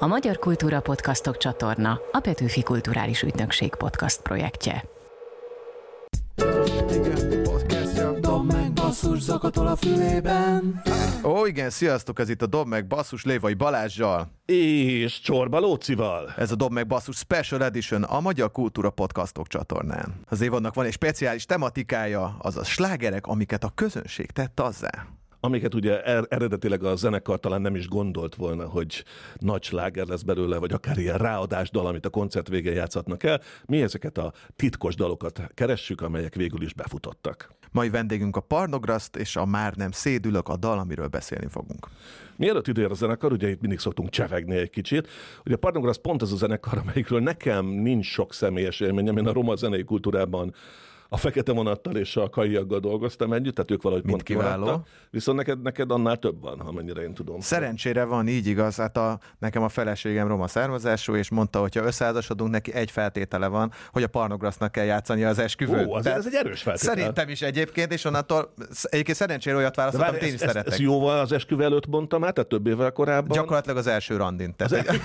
[0.00, 4.84] A Magyar Kultúra Podcastok csatorna a Petőfi Kulturális Ügynökség podcast projektje.
[6.90, 8.12] Igen, podcastja.
[8.12, 10.82] Dob meg basszus zakatol a fülében
[11.24, 14.30] Ó, igen, sziasztok, ez itt a Dob meg Basszus Lévai Balázsjal.
[14.46, 16.34] És Csorba Lócival.
[16.36, 20.14] Ez a Dob meg Basszus Special Edition a Magyar Kultúra Podcastok csatornán.
[20.28, 25.17] Az évadnak van egy speciális tematikája, azaz slágerek, amiket a közönség tett azzá.
[25.40, 29.04] Amiket ugye er- eredetileg a zenekar talán nem is gondolt volna, hogy
[29.36, 33.40] nagy sláger lesz belőle, vagy akár ilyen ráadás dal, amit a koncert végén játszhatnak el.
[33.66, 37.56] Mi ezeket a titkos dalokat keressük, amelyek végül is befutottak.
[37.72, 41.88] Mai vendégünk a Parnograszt és a Már nem szédülök a dal, amiről beszélni fogunk.
[42.36, 45.08] Mielőtt időér a zenekar, ugye itt mindig szoktunk csevegni egy kicsit.
[45.44, 49.16] Ugye a Parnogrász pont az a zenekar, amelyikről nekem nincs sok személyes élményem.
[49.16, 50.54] Én a roma zenei kultúrában
[51.08, 54.62] a fekete vonattal és a kaiaggal dolgoztam együtt, tehát ők valahogy Mind pont kiváló.
[54.62, 54.86] kimaradtak.
[55.10, 57.40] Viszont neked, neked annál több van, amennyire én tudom.
[57.40, 58.76] Szerencsére van, így igaz.
[58.76, 63.46] Hát a, nekem a feleségem roma származású, és mondta, hogy ha összeházasodunk, neki egy feltétele
[63.46, 65.86] van, hogy a Parnograsznak kell játszani az esküvőt.
[65.86, 66.94] Ó, azért Tehát ez egy erős feltétel.
[66.94, 70.72] Szerintem is egyébként, és onnantól egyébként szerencsére olyat választottam, várj, én is ezt, szeretek.
[70.72, 73.36] ezt jóval az esküvő előtt mondtam már, tehát több évvel korábban.
[73.36, 74.54] Gyakorlatilag az első randin.
[74.56, 74.96] Tehát, az,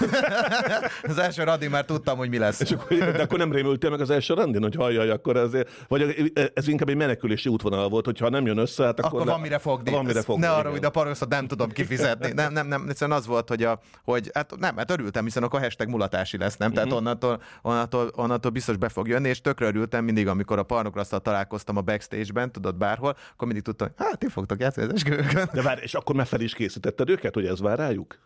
[1.11, 2.59] az első randin már tudtam, hogy mi lesz.
[2.59, 6.31] És akkor, de akkor nem rémültél meg az első randin, hogy hajjaj, akkor ezért, vagy
[6.53, 9.57] ez inkább egy menekülési útvonal volt, hogyha nem jön össze, hát akkor, Akkor van mire
[9.57, 9.91] fogni.
[9.91, 10.45] Van mire fogni.
[10.45, 12.31] Ne arra, hogy a parosztot nem tudom kifizetni.
[12.31, 12.89] Nem, nem, nem.
[12.89, 16.57] Egyszerűen az volt, hogy, a, hogy hát nem, hát örültem, hiszen akkor hashtag mulatási lesz,
[16.57, 16.71] nem?
[16.71, 21.19] Tehát onnantól, onnantól, onnantól, biztos be fog jönni, és tökre örültem mindig, amikor a parnokrasztal
[21.19, 25.49] találkoztam a backstage-ben, tudod, bárhol, akkor mindig tudtam, hogy hát ti fogtok játszani az esküvőkön.
[25.53, 28.17] De várj, és akkor már fel is készítetted őket, hogy ez vár rájuk?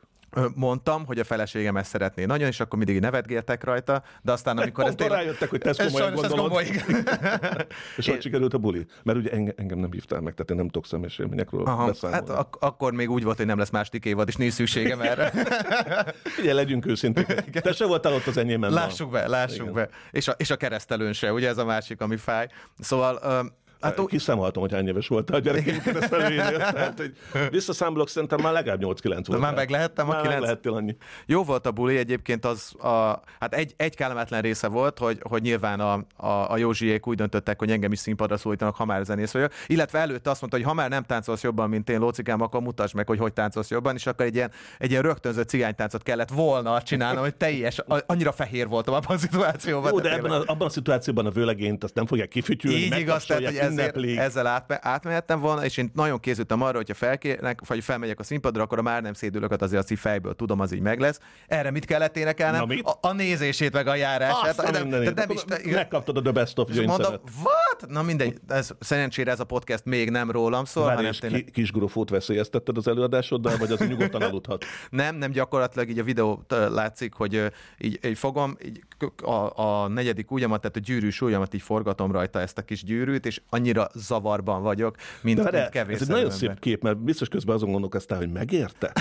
[0.55, 4.83] Mondtam, hogy a feleségem ezt szeretné nagyon, és akkor mindig nevetgéltek rajta, de aztán amikor
[4.83, 6.47] Pont ez rájöttek, hogy te ezt ez komolyan ez gondolod.
[6.47, 6.65] komoly.
[7.97, 8.85] És hogy sikerült a buli?
[9.03, 12.27] Mert ugye engem, engem nem hívtál meg, tehát én nem tudok személyes élményekről Aha, beszámolni.
[12.27, 15.31] hát ak- akkor még úgy volt, hogy nem lesz második évad, és nincs szükségem erre.
[16.35, 17.25] Figyelj, legyünk őszinték.
[17.61, 18.71] Te se voltál ott az enyémben.
[18.73, 19.73] Lássuk be, lássuk Igen.
[19.73, 19.89] be.
[20.11, 22.47] És a, és a keresztelőn se, ugye ez a másik, ami fáj.
[22.79, 23.39] Szóval, ö,
[23.81, 26.57] hát Hát, Kiszámoltam, hogy hány éves voltál a gyerekeim keresztelőjénél.
[26.77, 27.13] Tehát, hogy
[27.49, 29.41] visszaszámolok, szerintem már legalább 8-9 volt.
[29.41, 30.39] már meg lehettem a már 9?
[30.39, 30.95] meg lehettél annyi.
[31.25, 35.41] Jó volt a buli, egyébként az, a, hát egy, egy kellemetlen része volt, hogy, hogy
[35.41, 39.31] nyilván a, a, a Józsiék úgy döntöttek, hogy engem is színpadra szólítanak, ha már zenész
[39.31, 39.51] vagyok.
[39.67, 42.95] Illetve előtte azt mondta, hogy ha már nem táncolsz jobban, mint én, Lócikám, akkor mutasd
[42.95, 46.81] meg, hogy hogy táncolsz jobban, és akkor egy ilyen, egy ilyen rögtönzött cigánytáncot kellett volna
[46.81, 49.91] csinálnom, hogy teljes, annyira fehér voltam abban a szituációban.
[49.91, 52.97] Jó, de tehát ebben a, abban a szituációban a vőlegényt azt nem fogják kifütyülni, Így
[52.97, 54.17] igaz, tehát, hogy ünneplik.
[54.17, 58.63] ezzel átme, átmehettem volna, és én nagyon készültem arra, hogyha felkérnek, vagy felmegyek a színpadra,
[58.63, 61.19] akkor a már nem szédülöket azért azt így fejből tudom, az így meg lesz.
[61.47, 62.59] Erre mit kellett énekelnem?
[62.59, 62.85] Na mit?
[62.85, 64.47] A, a, nézését, meg a járását.
[64.47, 65.13] Azt a De- mindenit.
[65.13, 67.13] de nem is, de, Megkaptad a The Best of mondom,
[67.43, 67.85] what?
[67.87, 71.43] Na mindegy, ez, szerencsére ez a podcast még nem rólam szól, Várj, hanem és tényleg,
[71.43, 74.65] ki, kisgrofót veszélyeztetted az előadásoddal, vagy az nyugodtan aludhat?
[74.89, 78.83] nem, nem gyakorlatilag így a videót ö, látszik, hogy így, így fogom, így
[79.23, 83.25] a, a negyedik ujjamat, tehát a gyűrűs ujjamat így forgatom rajta ezt a kis gyűrűt,
[83.25, 87.27] és annyira zavarban vagyok, mint, De mint kevés ez egy nagyon szép kép, mert biztos
[87.27, 88.91] közben azon gondolkoztál, hogy megérte?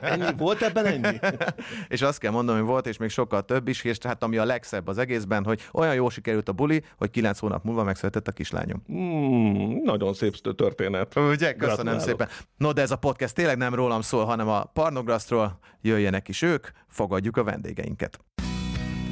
[0.00, 1.18] Ennyi, volt ebben ennyi?
[1.88, 4.44] és azt kell mondanom, hogy volt, és még sokkal több is, és hát ami a
[4.44, 8.32] legszebb az egészben, hogy olyan jó sikerült a buli, hogy kilenc hónap múlva megszületett a
[8.32, 8.82] kislányom.
[8.86, 11.16] Hmm, nagyon szép történet.
[11.16, 11.52] Ugye?
[11.52, 12.00] Köszönöm Gratulálok.
[12.00, 12.28] szépen.
[12.56, 15.58] No, de ez a podcast tényleg nem rólam szól, hanem a Parnograsztról.
[15.82, 18.18] Jöjjenek is ők, fogadjuk a vendégeinket.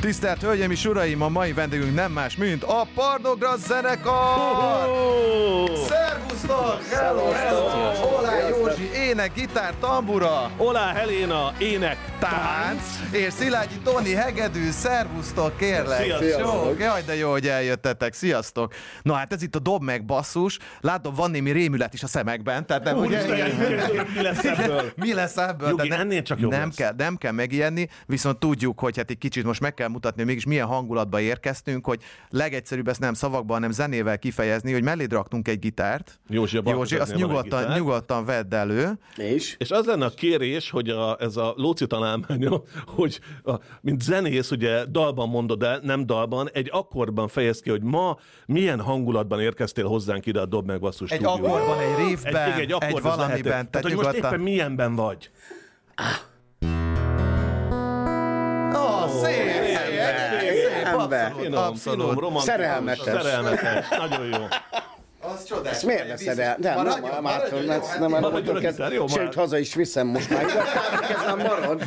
[0.04, 4.88] Tisztelt Hölgyeim és Uraim, a mai vendégünk nem más, mint a Parnograssz zenekar!
[5.88, 6.82] Szervusztok!
[6.91, 8.19] Hello, hello!
[8.19, 8.48] Olá
[8.79, 12.83] Józsi, ének, gitár, tambura, Olá Helena, ének, tánc.
[13.11, 16.01] és Szilágyi Tóni hegedű, szervusztok, kérlek!
[16.19, 16.81] Sziasztok!
[16.81, 18.75] Jaj, de jó, hogy eljöttetek, sziasztok!
[19.03, 22.67] Na hát ez itt a Dob meg basszus, látom, van némi rémület is a szemekben,
[22.67, 23.25] tehát nem, ugye?
[23.25, 24.93] Úristen, mi lesz ebből?
[24.97, 25.69] Mi lesz ebből?
[25.69, 26.75] Jogi, Tehát ennél csak jobb nem lesz.
[26.75, 30.27] kell, nem kell megijedni, viszont tudjuk, hogy hát egy kicsit most meg kell mutatni, hogy
[30.29, 35.49] mégis milyen hangulatba érkeztünk, hogy legegyszerűbb ezt nem szavakban, hanem zenével kifejezni, hogy melléd raktunk
[35.49, 36.21] egy gitárt.
[36.29, 38.98] Józsi, a Józsi, azt nyugodtan, nyugodtan vedd elő.
[39.16, 39.54] És?
[39.58, 42.62] És az lenne a kérés, hogy a, ez a Lóci találmánya,
[42.96, 47.82] hogy a, mint zenész, ugye dalban mondod el, nem dalban, egy akkordban fejez ki, hogy
[47.82, 48.16] ma
[48.46, 51.55] milyen hangulatban érkeztél hozzánk ide a Dob meg Basszus Egy stúdióba.
[51.55, 55.31] akkordban, egy riffben, egy, egy, akkord, egy az valamiben, tehát hogy most éppen milyenben vagy.
[58.76, 59.34] Ó, szép,
[59.64, 59.75] szép,
[61.10, 62.00] szép, Finom, abszolút.
[62.00, 63.05] finom, romantikus, Szerelmetes.
[63.05, 64.46] Szerelmetes, nagyon jó.
[65.32, 65.73] Az csodás.
[65.73, 66.56] Ezt miért veszed el?
[66.61, 70.06] De nem, Maradjon, nem, maradjon, nem, nem, nem, maradjon gitár, jó, sőt, haza is viszem
[70.06, 70.44] most már.
[70.44, 71.82] Ez már marad.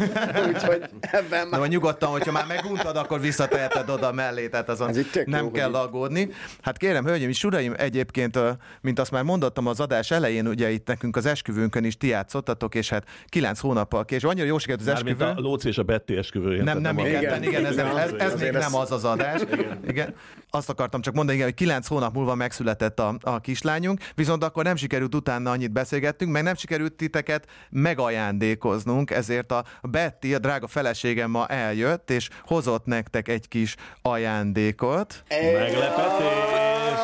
[0.47, 4.95] Úgyhogy ebben már vagy nyugodtan, hogyha már meguntad, akkor visszateheted oda mellé, tehát azon
[5.25, 6.29] nem jó, kell aggódni.
[6.61, 8.39] Hát kérem, hölgyeim és uraim, egyébként,
[8.81, 12.75] mint azt már mondottam az adás elején, ugye itt nekünk az esküvőnkön is ti játszottatok,
[12.75, 15.25] és hát kilenc hónappal később, annyira jó sikerült az esküvő.
[15.25, 16.63] a Lóci és a Betty esküvőjén.
[16.63, 19.41] Nem, nem, igen, Igen, ez, ez, ez, még nem az az adás.
[19.87, 20.15] Igen.
[20.49, 24.63] Azt akartam csak mondani, igen, hogy kilenc hónap múlva megszületett a, a kislányunk, viszont akkor
[24.63, 30.67] nem sikerült utána annyit beszélgettünk, meg nem sikerült titeket megajándékoznunk, ezért a Betty, a drága
[30.67, 35.23] feleségem ma eljött, és hozott nektek egy kis ajándékot.
[35.29, 36.99] Meglepetés!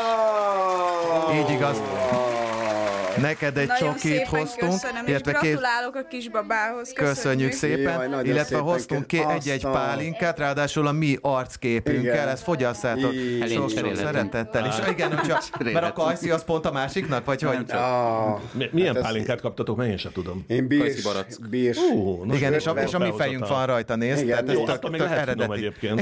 [1.34, 1.82] Így igaz.
[3.22, 6.94] Neked egy Nagyon csokit hoztunk, köszönöm, és illetve két, gratulálok a kisbabához.
[6.94, 7.14] Köszönjük.
[7.16, 13.14] Köszönjük szépen, Jaj, illetve szépen hoztunk ki egy-egy pálinkát, ráadásul a mi arcképünkkel, ezt fogyasszátok
[13.50, 14.66] sok-sok szeretettel.
[14.66, 17.66] És igen, hogyha, mert a kajszi az pont a másiknak, vagy hogy?
[17.72, 19.78] Ah, Mi- Milyen Hát pálinkát kaptatok?
[19.78, 20.44] Mert én sem tudom.
[20.48, 21.04] én bírs,
[22.32, 25.54] Igen, és a, és mi fejünk van rajta, nézd, tehát ez tök, eredeti.
[25.54, 26.02] egyébként.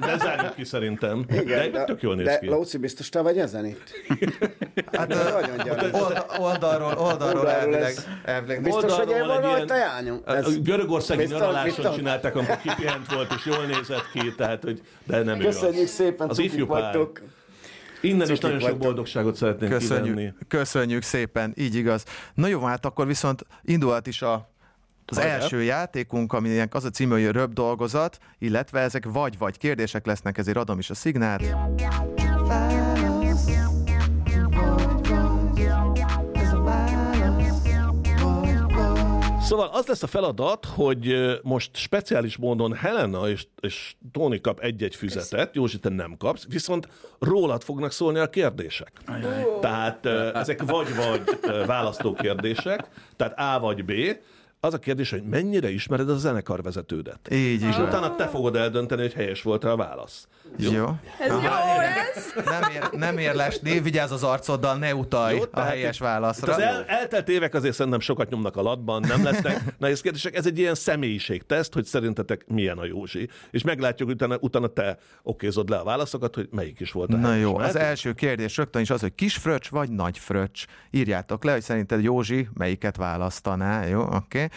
[0.00, 1.24] De zárjuk ki szerintem.
[1.46, 2.46] De egyben tök jól néz de ki.
[2.46, 3.90] Lóci, biztos te vagy ezen itt?
[4.92, 5.14] Hát
[5.92, 7.94] oldal, oldalról, oldalról elvileg,
[8.24, 8.62] elvileg.
[8.62, 9.74] Biztos, hogy van rajta?
[10.24, 15.22] A Ez- Görögországi nyaraláson csinálták, amikor kipihent volt, és jól nézett ki, tehát, hogy de
[15.22, 15.90] nem ő Köszönjük az.
[15.90, 16.98] szépen, Az ifjú pár.
[18.00, 20.00] Innen is nagyon sok boldogságot szeretnénk kivenni.
[20.08, 22.04] Köszönjük, köszönjük szépen, így igaz.
[22.34, 24.50] Na jó, hát akkor viszont indulhat is a
[25.06, 25.32] az Hajrá.
[25.32, 30.56] első játékunk, aminek az a címe, hogy röbb dolgozat, illetve ezek vagy-vagy kérdések lesznek, ezért
[30.56, 31.42] adom is a szignált.
[39.52, 44.94] Szóval az lesz a feladat, hogy most speciális módon Helena és, és Tóni kap egy-egy
[44.96, 46.88] füzetet, Józsi, te nem kapsz, viszont
[47.18, 48.92] rólad fognak szólni a kérdések.
[49.60, 53.92] Tehát ö, ezek vagy-vagy ö, választó kérdések, tehát A vagy B.
[54.64, 57.18] Az a kérdés, hogy mennyire ismered a zenekarvezetődet.
[57.32, 60.28] Így És utána te fogod eldönteni, hogy helyes volt a válasz.
[60.58, 60.86] Jó.
[61.20, 61.38] Ez jó
[61.76, 62.34] lesz.
[62.44, 66.52] Nem, ér, nem ér lesni, vigyázz az arcoddal, ne utalj Jó, a helyes itt- válaszra.
[66.52, 70.34] itt Az el, eltelt évek azért szerintem sokat nyomnak a latban, nem lesznek nehéz kérdések.
[70.36, 73.28] Ez egy ilyen személyiségteszt, hogy szerintetek milyen a Józsi.
[73.50, 77.16] És meglátjuk, hogy utána, utána te okézod le a válaszokat, hogy melyik is volt a
[77.16, 77.42] Na helyes.
[77.42, 77.84] jó, az Mehetünk?
[77.84, 80.64] első kérdés rögtön is az, hogy kis fröccs vagy nagy fröccs.
[80.90, 84.00] Írjátok le, hogy szerinted Józsi melyiket választaná, jó?
[84.00, 84.14] Oké.
[84.16, 84.48] Okay.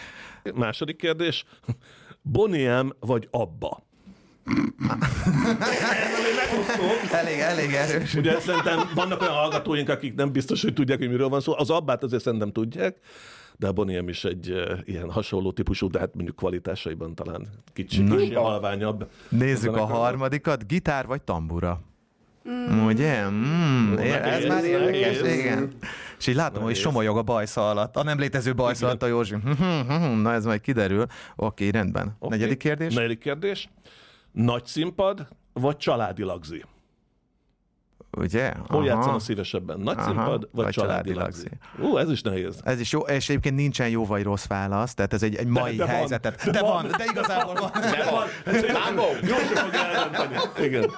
[0.54, 1.44] Második kérdés.
[2.22, 3.84] Boniem vagy Abba?
[7.12, 8.14] Elég, elég erős.
[8.14, 11.54] Ugye szerintem vannak olyan hallgatóink, akik nem biztos, hogy tudják, hogy miről van szó.
[11.56, 12.96] Az Abbát azért szerintem tudják,
[13.56, 18.04] de a Boniem is egy uh, ilyen hasonló típusú, de hát mondjuk kvalitásaiban talán kicsi,
[18.04, 19.10] kicsi halványabb.
[19.28, 19.96] Nézzük a zenekar.
[19.96, 20.66] harmadikat.
[20.66, 21.80] Gitár vagy tambura?
[22.50, 22.86] Mm.
[22.86, 23.28] Ugye?
[23.28, 25.38] Mm, ér- ez már érdekes, nehéz.
[25.38, 25.72] igen.
[26.18, 27.96] És így látom, hogy somolyog a bajsza alatt.
[27.96, 29.34] A nem létező bajsza alatt a Józsi.
[30.22, 31.06] Na, ez majd kiderül.
[31.36, 32.16] Oké, rendben.
[32.18, 32.36] Oké.
[32.36, 32.94] Negyedik kérdés?
[32.94, 33.68] Negyedik kérdés.
[34.32, 36.64] Nagy színpad, vagy családi lagzi?
[38.18, 38.52] Ugye?
[38.68, 39.80] Hol játszana szívesebben?
[39.80, 40.06] Nagy Aha.
[40.06, 41.48] színpad, vagy, Vagy családi, családi lagzi?
[41.78, 42.60] Ú, ez is nehéz.
[42.64, 45.76] Ez is jó, és egyébként nincsen jó vagy rossz válasz, tehát ez egy, egy mai
[45.76, 45.94] de van.
[45.94, 46.44] helyzetet.
[46.44, 46.70] De De, van.
[46.70, 47.70] van, de igazából van.
[47.72, 48.26] De van.
[49.28, 50.66] Jó, fog eldönteni.
[50.66, 50.90] Igen.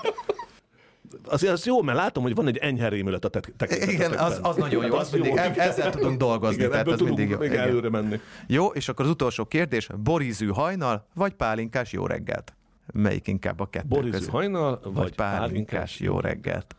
[1.30, 3.94] Azért az jó, mert látom, hogy van egy enyhe rémület a te- tekintetetekben.
[3.94, 7.16] Igen, az, az nagyon jó, az mindig, e- ezzel tudunk dolgozni, Igen, tehát az tudunk
[7.16, 7.38] mindig jó.
[7.40, 7.62] még Igen.
[7.62, 8.20] előre menni.
[8.46, 12.52] Jó, és akkor az utolsó kérdés, borizű hajnal, vagy pálinkás jó reggelt?
[12.92, 14.30] Melyik inkább a kettő Borizű közül?
[14.30, 16.76] hajnal, vagy, vagy pálinkás jó reggelt?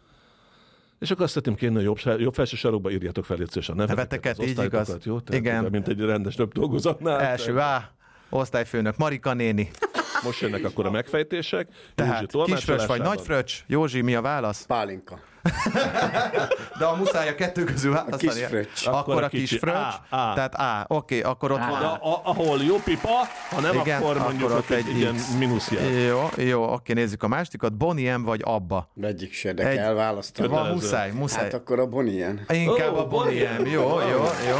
[1.00, 4.40] És akkor azt szeretném kérni, hogy jobb, jobb felső sarokba írjatok fel a neveteket, Neveteket,
[4.42, 4.98] így igaz.
[5.04, 5.19] Jó?
[5.19, 5.68] Tehát, Igen.
[5.72, 7.19] Mint egy rendes több dolgozatnál.
[7.19, 7.90] Első A,
[8.30, 9.69] osztályfőnök Marika néni.
[10.24, 11.68] Most jönnek akkor a megfejtések.
[11.96, 13.08] Tehát kisfröccs vagy tolmácsolásában.
[13.08, 13.54] nagy fröccs?
[13.68, 14.66] Józsi, mi a válasz?
[14.66, 15.20] Pálinka.
[16.80, 18.44] De a muszáj a kettő közül választani.
[18.44, 19.75] Akkor, Akkor a a kis fröccs.
[20.10, 20.34] A, A.
[20.34, 20.86] Tehát A.
[20.88, 22.13] Oké, akkor ott van De a...
[22.13, 23.10] a, ahol jó pipa,
[23.50, 25.32] ha nem, Igen, akkor mondjuk akkor ott egy, egy ilyen X.
[25.38, 25.84] mínuszjel.
[25.89, 27.78] Jó, jó, oké, nézzük a másikat.
[27.78, 28.89] Boniem vagy Abba?
[29.01, 30.48] Egyik se, de Egy- kell választani.
[30.48, 31.44] Van, muszáj, muszáj.
[31.44, 32.46] Hát akkor a Bonien.
[32.50, 33.56] Inkább Ó, a Boniem.
[33.58, 33.74] Boniem.
[33.74, 34.58] Jó, jó, jó.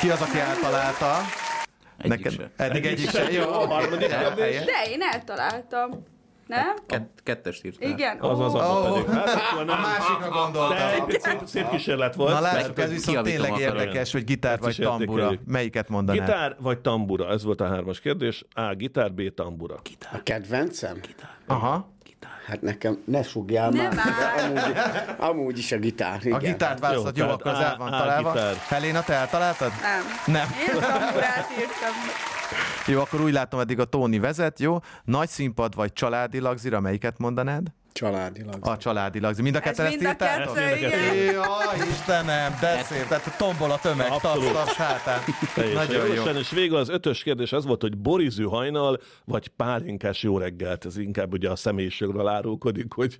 [0.00, 1.16] Ki az, aki eltalálta?
[1.98, 2.50] Egyik Neked se.
[2.56, 3.24] eddig Egyik egyik se.
[3.24, 3.32] se.
[3.32, 4.64] Jó, A harmadik kérdés?
[4.64, 5.90] De én eltaláltam.
[6.46, 6.76] Nem?
[6.86, 7.88] Kett, kettest írtál.
[7.90, 8.18] Igen.
[8.20, 8.92] Az az abba Ó.
[8.94, 9.08] pedig.
[9.10, 9.80] Hát akkor A nem.
[9.80, 10.76] másikra De gondoltam.
[11.08, 12.32] egy szép, szép kísérlet volt.
[12.32, 15.12] Na lássuk, ez viszont tényleg érdekes, hogy gitár vagy tambura.
[15.22, 15.40] értékeljük.
[15.46, 16.26] Melyiket mondanád?
[16.26, 17.28] Gitár vagy tambura?
[17.28, 18.44] Ez volt a hármas kérdés.
[18.54, 18.74] A.
[18.74, 19.34] Gitár, B.
[19.34, 19.74] Tambura.
[20.12, 21.00] A kedvencem?
[21.46, 21.91] Aha.
[22.46, 24.04] Hát nekem ne sugjál Nem már.
[24.06, 24.76] De amúgy,
[25.18, 26.18] amúgy is a gitár.
[26.20, 26.32] Igen.
[26.32, 28.32] A gitárt választod, jó, Jó, akkor az el van találva.
[28.32, 28.54] gitár.
[28.68, 29.72] Helena, te eltaláltad?
[29.82, 30.34] Nem.
[30.34, 30.48] Nem.
[30.60, 31.94] Én tamburát írtam.
[32.86, 34.78] Jó, akkor úgy látom, eddig a Tóni vezet, jó?
[35.04, 37.66] Nagy színpad vagy családi lagzira, melyiket mondanád?
[37.92, 38.56] Családilag.
[38.60, 39.40] A családilag.
[39.40, 40.54] Mind a ketten ezt mind a írtátok?
[40.54, 41.14] kettő, mind a kettő.
[41.14, 41.32] igen.
[41.32, 43.06] Jaj, Istenem, de szép.
[43.08, 44.52] Tehát tombol a tömeg, taps, Abszolút.
[44.52, 45.20] taps hátán.
[45.74, 46.22] Nagyon jó.
[46.24, 50.84] És végül az ötös kérdés az volt, hogy borizű hajnal, vagy pálinkás jó reggelt.
[50.84, 53.18] Ez inkább ugye a személyiségről árulkodik, hogy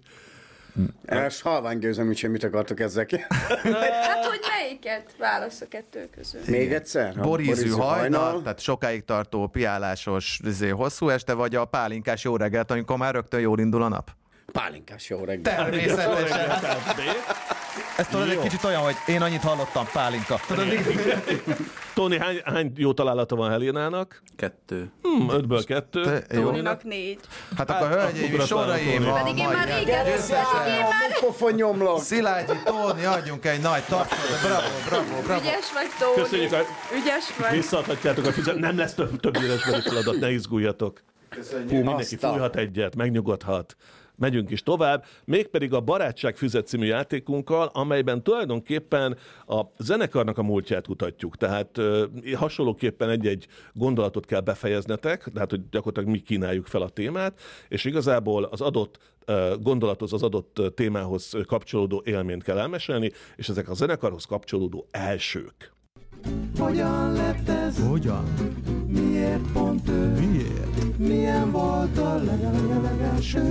[1.04, 3.10] Ez halvány gőzöm, úgyhogy mit akartok ezek?
[3.62, 6.40] Hát, hogy melyiket válasz a kettő közül?
[6.46, 7.14] Még egyszer?
[7.18, 12.70] A Borízű hajnal, tehát sokáig tartó piálásos izé, hosszú este, vagy a pálinkás jó reggelt,
[12.70, 14.10] amikor már rögtön jól indul a nap?
[14.52, 15.56] Pálinkás jó reggel.
[15.56, 16.50] Természetesen.
[17.96, 20.40] Ez tudod, egy kicsit olyan, hogy én annyit hallottam, pálinka.
[20.46, 20.66] Tudod,
[21.94, 24.22] Tony, hány, hány jó találata van Helénának?
[24.36, 24.92] Kettő.
[25.02, 26.24] Hmm, ötből kettő.
[26.28, 27.18] Tóninak négy.
[27.56, 30.06] Hát akkor hölgyeim, ugratva soraim, a Pedig én már régen.
[31.20, 32.00] Pofon nyomlok.
[32.00, 34.40] Szilágyi Tóni, adjunk egy nagy tapsot.
[34.42, 35.40] Bravo, bravo, bravo.
[35.40, 36.22] Ügyes vagy, Tóni.
[36.22, 36.60] Köszönjük, a,
[36.94, 37.50] Ügyes vagy.
[37.50, 38.56] visszaadhatjátok a fizet.
[38.58, 41.02] Nem lesz több, több írásbeli feladat, ne izguljatok.
[41.68, 43.76] Hú, mindenki fújhat egyet, megnyugodhat.
[44.16, 49.16] Megyünk is tovább, mégpedig a Barátság Füzet című játékunkkal, amelyben tulajdonképpen
[49.46, 51.36] a zenekarnak a múltját kutatjuk.
[51.36, 52.04] Tehát ö,
[52.34, 58.44] hasonlóképpen egy-egy gondolatot kell befejeznetek, tehát hogy gyakorlatilag mi kínáljuk fel a témát, és igazából
[58.44, 58.98] az adott
[59.60, 65.72] gondolathoz, az adott témához kapcsolódó élményt kell elmesélni, és ezek a zenekarhoz kapcsolódó elsők.
[66.58, 67.86] Hogyan lett ez?
[67.88, 68.24] Hogyan?
[68.86, 70.06] Miért pont ő?
[70.06, 70.98] Miért?
[70.98, 73.42] Milyen volt a legelőlegelső?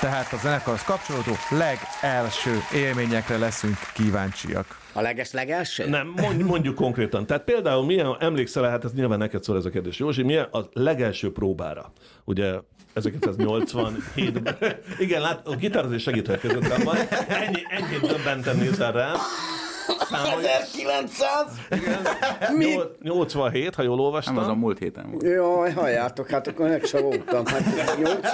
[0.00, 4.78] Tehát a zenekarhoz kapcsolódó legelső élményekre leszünk kíváncsiak.
[4.92, 5.88] A leges-legelső?
[5.88, 7.26] Nem, mondj, mondjuk konkrétan.
[7.26, 10.68] Tehát például milyen, emlékszel hát ez nyilván neked szól ez a kérdés, Józsi, milyen a
[10.72, 11.92] legelső próbára?
[12.24, 12.54] Ugye
[12.96, 14.76] 1987-ben.
[14.98, 16.96] Igen, lát, a gitározás segíthet között abban.
[17.28, 19.16] Ennyi, ennyit döbbenten nézel rám.
[20.10, 20.44] Számolj.
[20.46, 21.46] 1900?
[22.56, 22.74] Mi?
[23.02, 24.34] 87, ha jól olvastam.
[24.34, 25.22] Nem, az a múlt héten volt.
[25.22, 27.46] Jaj, halljátok, hát akkor meg se voltam.
[27.46, 28.28] Hát nyolc.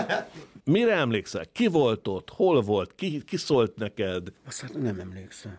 [0.64, 1.44] Mire emlékszel?
[1.52, 2.30] Ki volt ott?
[2.30, 2.94] Hol volt?
[2.94, 4.28] Ki, ki szólt neked?
[4.46, 5.58] Azt hát nem emlékszem.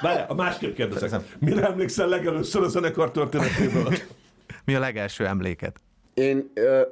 [0.00, 1.24] Várjál, a másképp kérdezem.
[1.38, 3.92] Mire emlékszel legelőször a zenekar történetéből?
[4.64, 5.72] Mi a legelső emléked?
[6.14, 6.82] Én ö,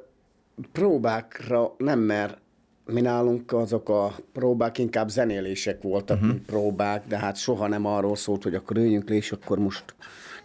[0.71, 2.37] próbákra nem, mert
[2.85, 6.31] mi nálunk azok a próbák inkább zenélések voltak, uh-huh.
[6.31, 9.95] mint próbák, de hát soha nem arról szólt, hogy akkor üljünk le, és akkor most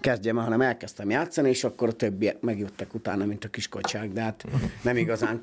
[0.01, 4.21] kezdjem el, hanem elkezdtem játszani, és akkor a többiek megjöttek utána, mint a kiskocsák, de
[4.21, 4.45] hát
[4.83, 5.43] nem igazán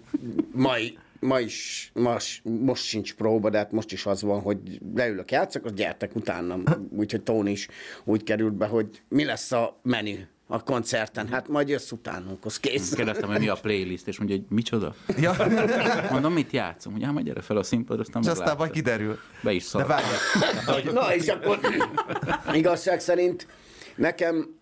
[0.51, 5.31] mai, ma is, most, most sincs próba, de hát most is az van, hogy leülök,
[5.31, 6.57] játszok, az gyertek utána.
[6.97, 7.67] Úgyhogy Tony is
[8.03, 10.15] úgy került be, hogy mi lesz a menü
[10.51, 11.27] a koncerten.
[11.27, 12.93] Hát majd jössz utánunk, az kész.
[12.93, 14.95] Kérdeztem, hogy mi a playlist, és mondja, hogy micsoda?
[15.17, 15.35] Ja,
[16.11, 16.93] Mondom, mit játszom?
[16.93, 19.17] Ugye, hát majd gyere fel a színpadra, aztán és aztán majd kiderül.
[19.43, 19.87] Be is De szar.
[19.87, 21.59] várjál, Na, és akkor
[22.53, 23.47] igazság szerint
[23.95, 24.55] nekem,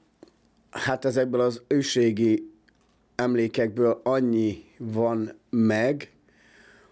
[0.72, 2.52] hát ezekből az őségi
[3.16, 6.12] emlékekből annyi van meg,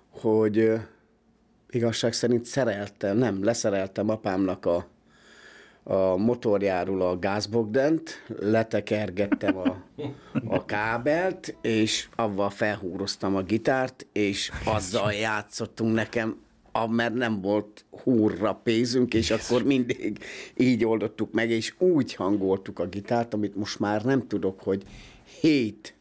[0.09, 0.71] hogy
[1.69, 4.87] igazság szerint szereltem, nem, leszereltem apámnak a,
[5.87, 9.83] a motorjáról a gázbogdent, letekergettem a,
[10.47, 16.37] a kábelt, és avval felhúroztam a gitárt, és azzal játszottunk nekem,
[16.89, 20.19] mert nem volt húrra pénzünk, és akkor mindig
[20.57, 24.83] így oldottuk meg, és úgy hangoltuk a gitárt, amit most már nem tudok, hogy
[25.41, 25.95] hét,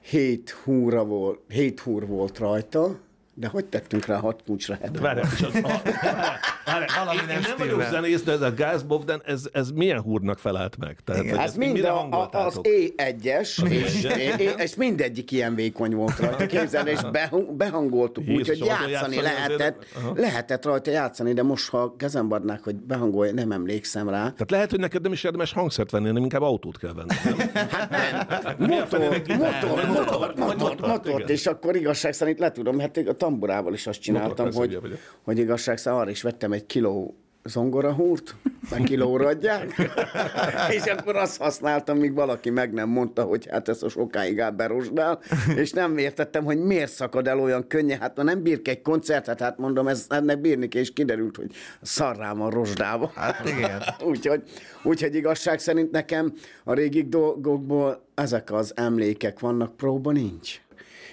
[0.00, 3.00] hét húra volt, hét húr volt rajta,
[3.38, 4.78] de hogy tettünk rá hat kulcsra?
[5.00, 5.26] Várjál,
[6.96, 10.38] Valami én, nem én nem vagyok zenész, de ez a gázbovden, ez, ez milyen húrnak
[10.38, 10.98] felállt meg?
[11.04, 12.66] Tehát, hogy Ez ezt mind mire a, a, az hangoltátok?
[12.68, 18.58] E1-es, és, és, és mindegyik ilyen vékony volt rajta, képzeld, és behang- behangoltuk úgy, hogy
[18.58, 24.20] játszani lehetett, lehetett rajta játszani, de most, ha kezembe adnák, hogy behangolj, nem emlékszem rá.
[24.20, 27.38] Tehát lehet, hogy neked nem is érdemes hangszert venni, hanem inkább autót kell venni.
[27.70, 31.28] Hát nem, motor, motor, motor, motor, igen.
[31.28, 34.78] és akkor igazság szerint le tudom, hát tamburával is azt csináltam, hogy,
[35.22, 37.14] hogy igazság szerint arra is vettem egy kiló
[37.44, 38.34] zongorahúrt,
[38.70, 39.74] meg kilóra adják,
[40.76, 44.50] és akkor azt használtam, míg valaki meg nem mondta, hogy hát ez a sokáig áll
[44.50, 45.20] berosdál,
[45.56, 49.40] és nem értettem, hogy miért szakad el olyan könnyen, hát ha nem bírk egy koncertet,
[49.40, 51.50] hát mondom, ez ennek bírni kell, és kiderült, hogy
[51.82, 53.12] szarrám a rozsdába.
[53.14, 53.82] Hát igen.
[54.10, 54.42] úgyhogy,
[54.82, 56.32] úgyhogy igazság szerint nekem
[56.64, 60.60] a régi dolgokból ezek az emlékek vannak, próba nincs.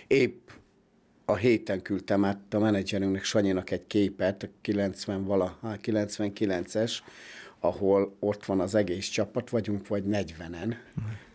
[0.08, 0.42] Épp
[1.25, 6.92] a héten küldtem át a menedzserünknek, Sanyinak egy képet, a 90 vala, hát 99-es,
[7.60, 10.75] ahol ott van az egész csapat, vagyunk vagy 40-en,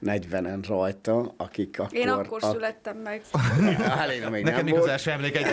[0.05, 1.99] 40-en rajta, akik akkor...
[1.99, 3.23] Én akkor a- születtem meg.
[3.99, 4.91] Helena még Nekem nem még az volt.
[4.93, 5.47] első emlék egy.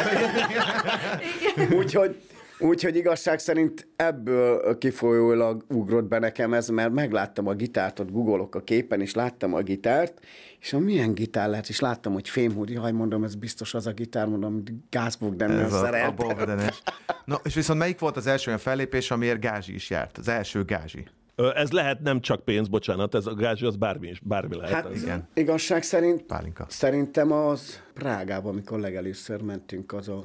[1.73, 2.21] Úgyhogy,
[2.59, 8.55] Úgyhogy igazság szerint ebből kifolyólag ugrott be nekem ez, mert megláttam a gitárt, ott googolok
[8.55, 10.25] a képen, és láttam a gitárt,
[10.59, 13.91] és a milyen gitár lehet, és láttam, hogy fémhúr, jaj, mondom, ez biztos az a
[13.91, 16.11] gitár, mondom, gázbogdennel Ez a, a.
[16.11, 16.83] Bogdanes.
[17.25, 20.17] No, és viszont melyik volt az első olyan fellépés, amiért Gázsi is járt?
[20.17, 21.07] Az első Gázsi.
[21.55, 24.73] Ez lehet nem csak pénz, bocsánat, ez a gázsi, az bármi is, bármi lehet.
[24.73, 25.01] Hát ez.
[25.01, 25.27] igen.
[25.33, 26.65] igazság szerint Pálinka.
[26.69, 30.23] szerintem az Prágába, amikor legelőször mentünk, az a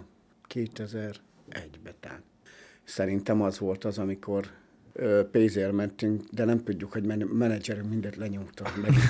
[1.51, 2.23] 2001-be tán.
[2.85, 4.51] Szerintem az volt az, amikor
[5.31, 8.73] pénzért mentünk, de nem tudjuk, hogy men- menedzserünk mindent lenyomta.
[8.83, 8.93] Meg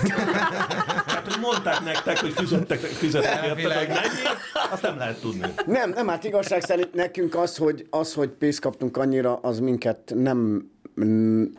[1.06, 4.26] Hát, hogy mondták nektek, hogy fizettek, fizettek érted, hogy mennyi,
[4.70, 5.46] azt nem lehet tudni.
[5.66, 10.12] Nem, nem, hát igazság szerint nekünk az, hogy, az, hogy pénzt kaptunk annyira, az minket
[10.14, 10.70] nem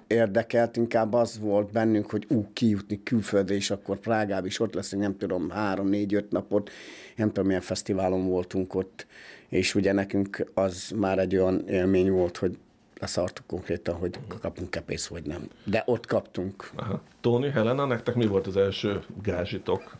[0.07, 5.01] érdekelt, inkább az volt bennünk, hogy ú, kijutni külföldre, és akkor Prágába is ott leszünk,
[5.01, 6.69] nem tudom, három, négy, öt napot,
[7.15, 9.05] nem tudom, milyen fesztiválon voltunk ott,
[9.51, 12.57] és ugye nekünk az már egy olyan élmény volt, hogy
[12.99, 15.47] leszartuk konkrétan, hogy kapunk-e pénzt, vagy nem.
[15.63, 16.71] De ott kaptunk.
[16.75, 17.01] Aha.
[17.21, 19.95] Tóni, Helena, nektek mi volt az első gázsitok?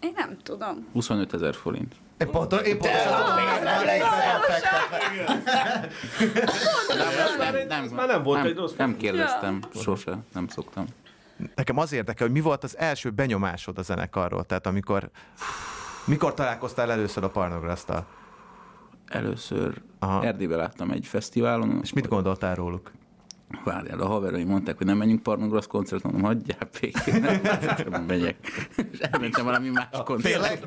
[0.00, 0.86] Én nem tudom.
[0.92, 1.94] 25 ezer forint.
[2.18, 3.12] Én, pont, én pontosan
[7.68, 10.86] Nem, már nem volt nem, egy rossz nem kérdeztem, sose, nem szoktam.
[11.54, 14.44] Nekem az érdekel, hogy mi volt az első benyomásod a zenekarról?
[14.44, 15.10] Tehát amikor,
[16.04, 18.06] mikor találkoztál először a Parnograsztal?
[19.06, 20.24] Először Aha.
[20.24, 22.92] Erdélybe láttam egy fesztiválon, És mit gondoltál róluk?
[23.64, 27.20] Várjál, a haverai mondták, hogy nem menjünk Parnograsz koncertre, mondom, hagyjál békén,
[27.90, 28.36] nem megyek.
[28.92, 30.58] És elmentem valami más koncertre.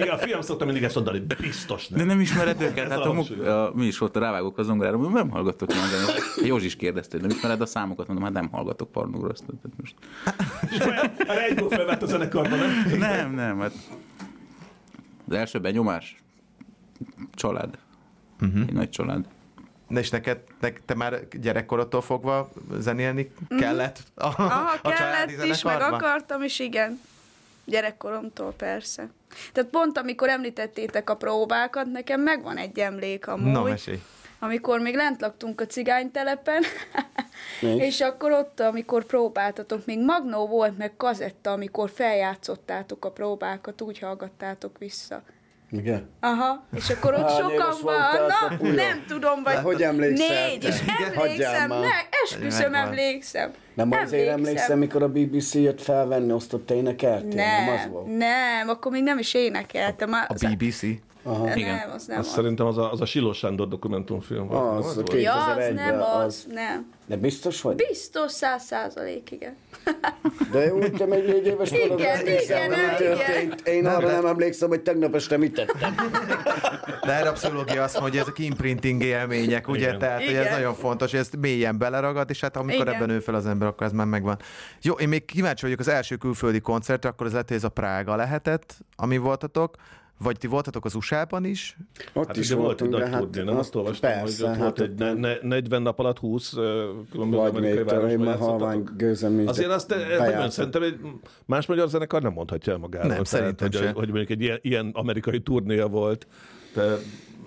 [0.00, 2.06] Igen, a fiam szokta mindig ezt mondani, biztos De nem.
[2.06, 2.88] nem ismered őket?
[2.88, 6.14] Hát a, muk- a, mi is volt a rávágók a zongorára, mondom, nem hallgatok magam.
[6.44, 8.06] Józsi is kérdezte, hogy nem ismered a számokat?
[8.06, 9.44] Mondom, hát nem hallgatok Parnograszt.
[9.80, 9.94] Most...
[11.28, 12.98] Erre egyből felvett a zenekarban, nem?
[12.98, 13.72] Nem, nem, hát
[15.28, 16.16] az első benyomás
[17.34, 17.78] család.
[18.42, 18.62] Uh-huh.
[18.68, 19.24] Egy nagy család.
[19.88, 25.62] De és neked, ne, te már gyerekkorodtól fogva zenélni kellett a, Aha, a kellett is,
[25.62, 27.00] meg akartam is, igen.
[27.64, 29.08] Gyerekkoromtól persze.
[29.52, 33.52] Tehát pont amikor említettétek a próbákat, nekem megvan egy emlék amúgy.
[33.52, 34.02] Na, mesélj.
[34.38, 36.62] amikor még lent laktunk a cigánytelepen,
[37.60, 43.98] és akkor ott, amikor próbáltatok, még magnó volt, meg kazetta, amikor feljátszottátok a próbákat, úgy
[43.98, 45.22] hallgattátok vissza.
[45.72, 46.08] Igen?
[46.20, 48.72] Aha, és akkor ott Hány sokan éves voltál, van, na, kapuja?
[48.72, 50.80] nem tudom, vagy De hogy emlékszel négy, és
[51.14, 51.88] emlékszem, ne,
[52.24, 53.50] esküszöm, emlékszem.
[53.74, 57.34] Nem azért emlékszem, mikor a BBC jött felvenni, azt ott énekeltél?
[57.34, 58.16] Nem, az Nem, volt?
[58.16, 60.10] nem, akkor még nem is énekeltem.
[60.10, 60.80] Már, A BBC?
[61.22, 61.54] Aha.
[61.56, 61.74] Igen.
[61.76, 62.34] Nem, az nem Azt az.
[62.34, 64.64] szerintem az a, az a Silós Sándor dokumentumfilm volt.
[64.68, 65.12] nem Az, a volt?
[65.22, 66.46] Ja, az 2001-ben nem az, az.
[66.52, 66.90] nem.
[67.06, 67.76] De biztos vagy?
[67.88, 69.56] Biztos száz százalék, igen.
[70.52, 72.96] De jó, hogy te még négy éves Igen, emlékszel, igen, mi igen.
[72.96, 73.60] történt.
[73.68, 75.94] Én arra nem emlékszem, hogy tegnap este mit tettem.
[77.06, 79.86] De erre a pszichológia azt mondja, hogy ezek imprinting élmények, ugye?
[79.86, 79.98] Igen.
[79.98, 80.52] Tehát, hogy ez Igen.
[80.52, 82.94] nagyon fontos, hogy ezt mélyen beleragad, és hát amikor Igen.
[82.94, 84.38] ebben nő fel az ember, akkor ez már megvan.
[84.82, 87.68] Jó, én még kíváncsi vagyok az első külföldi koncertre, akkor az lehet, hogy ez a
[87.68, 89.74] Prága lehetett, ami voltatok,
[90.22, 91.76] vagy ti voltatok az USA-ban is?
[92.12, 94.78] Ott Hát is volt egy nagy hát turné, nem azt olvastam, persze, hogy ott hát
[94.78, 99.48] volt egy ne, ne, 40 nap alatt 20 ö, különböző vagy amerikai városban nincs.
[99.48, 101.00] Azért azt, eh, nagyon szerintem egy
[101.46, 103.08] más magyar zenekar nem mondhatja el magáról.
[103.08, 106.26] Nem, szerintem hogy, hogy, mondjuk egy ilyen, ilyen amerikai turnéja volt.
[106.74, 106.96] De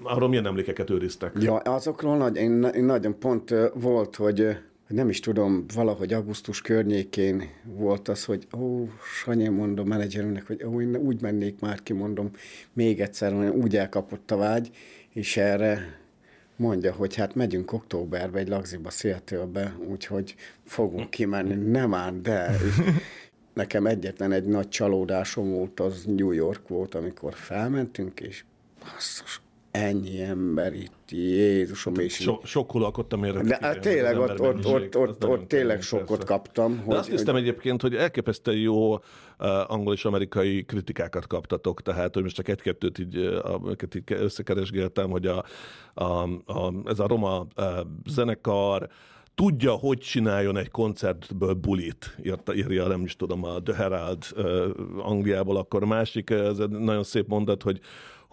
[0.04, 1.34] arról milyen emlékeket őriztek?
[1.40, 4.58] Ja, azokról nagy, én, én nagyon pont volt, hogy
[4.88, 8.88] nem is tudom, valahogy augusztus környékén volt az, hogy ó,
[9.24, 12.32] Sanyi, mondom menedzserünknek, hogy ó, én úgy mennék már ki, mondom,
[12.74, 14.70] még egyszer, mondom, úgy elkapott a vágy,
[15.10, 16.00] és erre
[16.56, 21.54] mondja, hogy hát megyünk októberbe egy lagziba Seattle-be, úgyhogy fogunk kimenni.
[21.54, 22.50] Nem ám, de...
[23.54, 28.46] Nekem egyetlen egy nagy csalódásom volt, az New York volt, amikor felmentünk, és
[28.80, 29.42] basszus,
[29.76, 33.42] ennyi ember itt, Jézusom, és So, sokkul alkottam érre.
[33.42, 36.84] de hát tényleg ott, ott, ott, ott, ott tényleg sokkot kaptam.
[36.88, 39.00] De azt hiszem egyébként, hogy elképesztően jó uh,
[39.68, 45.10] angol és amerikai kritikákat kaptatok, tehát hogy most csak egy-kettőt így, uh, amiket így összekeresgéltem,
[45.10, 45.44] hogy a,
[45.94, 47.66] a, a, ez a roma uh,
[48.10, 48.90] zenekar
[49.36, 54.70] tudja, hogy csináljon egy koncertből bulit, írta, írja, nem is tudom, a The Herald uh,
[54.98, 57.80] Angliából, akkor a másik, ez egy nagyon szép mondat, hogy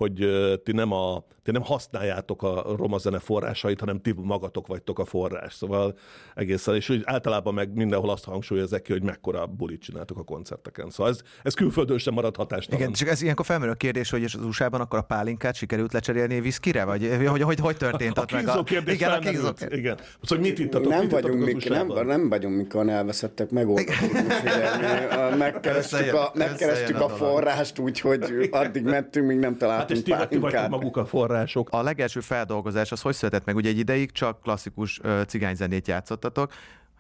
[0.03, 0.29] hogy
[0.63, 5.05] ti nem, a, ti nem használjátok a roma zene forrásait, hanem ti magatok vagytok a
[5.05, 5.55] forrás.
[5.55, 5.95] Szóval
[6.35, 10.91] egészen, és úgy általában meg mindenhol azt hangsúlyozzák ki, hogy mekkora bulit csináltok a koncerteken.
[10.91, 12.81] Szóval ez, ez külföldön sem marad hatástalan.
[12.81, 15.93] Igen, csak ez ilyenkor felmerül a kérdés, hogy és az USA-ban akkor a pálinkát sikerült
[15.93, 19.53] lecserélni viszkire, vagy hogy, hogy, hogy történt a ott meg kínzó kérdés Igen, a kínzó
[19.53, 19.79] kérdés.
[19.79, 19.99] Igen.
[20.23, 20.89] Szóval mit ittatok?
[20.89, 27.09] nem mit vagyunk, mik, nem, nem vagyunk, mikor elveszettek, a- Megkerestük, a, megkerestük a a
[27.09, 30.71] forrást, úgyhogy addig mentünk, míg nem Hát találtuk és ti, ti vagytok pálinkát.
[30.71, 31.69] maguk a források.
[31.71, 33.57] A legelső feldolgozás az hogy született meg?
[33.57, 36.53] Ugye egy ideig csak klasszikus cigányzenét játszottatok.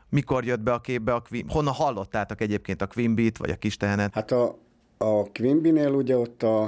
[0.08, 1.48] Mikor jött be a képbe a Queen?
[1.48, 4.14] Honnan hallottátok egyébként a Queen Beat, vagy a kis tehenet?
[4.14, 4.58] Hát a,
[4.98, 6.62] a Quimby-nél ugye ott a,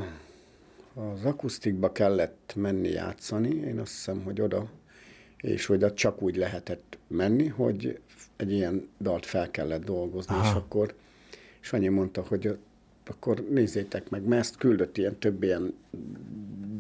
[0.95, 4.67] az akusztikba kellett menni játszani, én azt hiszem, hogy oda,
[5.37, 8.01] és hogy ott csak úgy lehetett menni, hogy
[8.37, 10.49] egy ilyen dalt fel kellett dolgozni, Aha.
[10.49, 10.95] és akkor
[11.61, 12.65] és annyi mondta, hogy ott
[13.07, 15.75] akkor nézzétek meg, mert ezt küldött ilyen több ilyen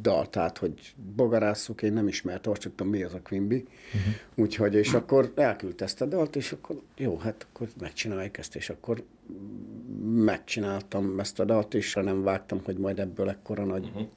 [0.01, 3.65] dalt át, hogy bogarásszuk, én nem ismertem, azt tudtam, mi az a Quimby.
[3.95, 4.15] Uh-huh.
[4.35, 8.71] Úgyhogy, és akkor elküldte ezt a dalt, és akkor jó, hát akkor megcsináljuk ezt, és
[8.71, 9.05] akkor
[10.05, 14.09] megcsináltam ezt a dalt, és nem vágtam, hogy majd ebből ekkora nagy uh-huh.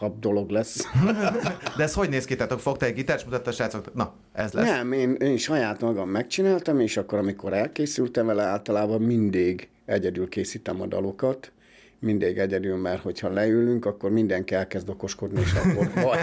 [0.00, 0.86] Hip-hop dolog lesz.
[1.76, 2.36] De ez hogy néz ki?
[2.36, 4.68] Tehát fogta egy gitárt, mutatta a srácok, na, ez lesz.
[4.68, 10.80] Nem, én, én saját magam megcsináltam, és akkor, amikor elkészültem vele, általában mindig egyedül készítem
[10.80, 11.52] a dalokat,
[12.00, 16.16] mindig egyedül, mert hogyha leülünk, akkor mindenki elkezd okoskodni, és akkor hol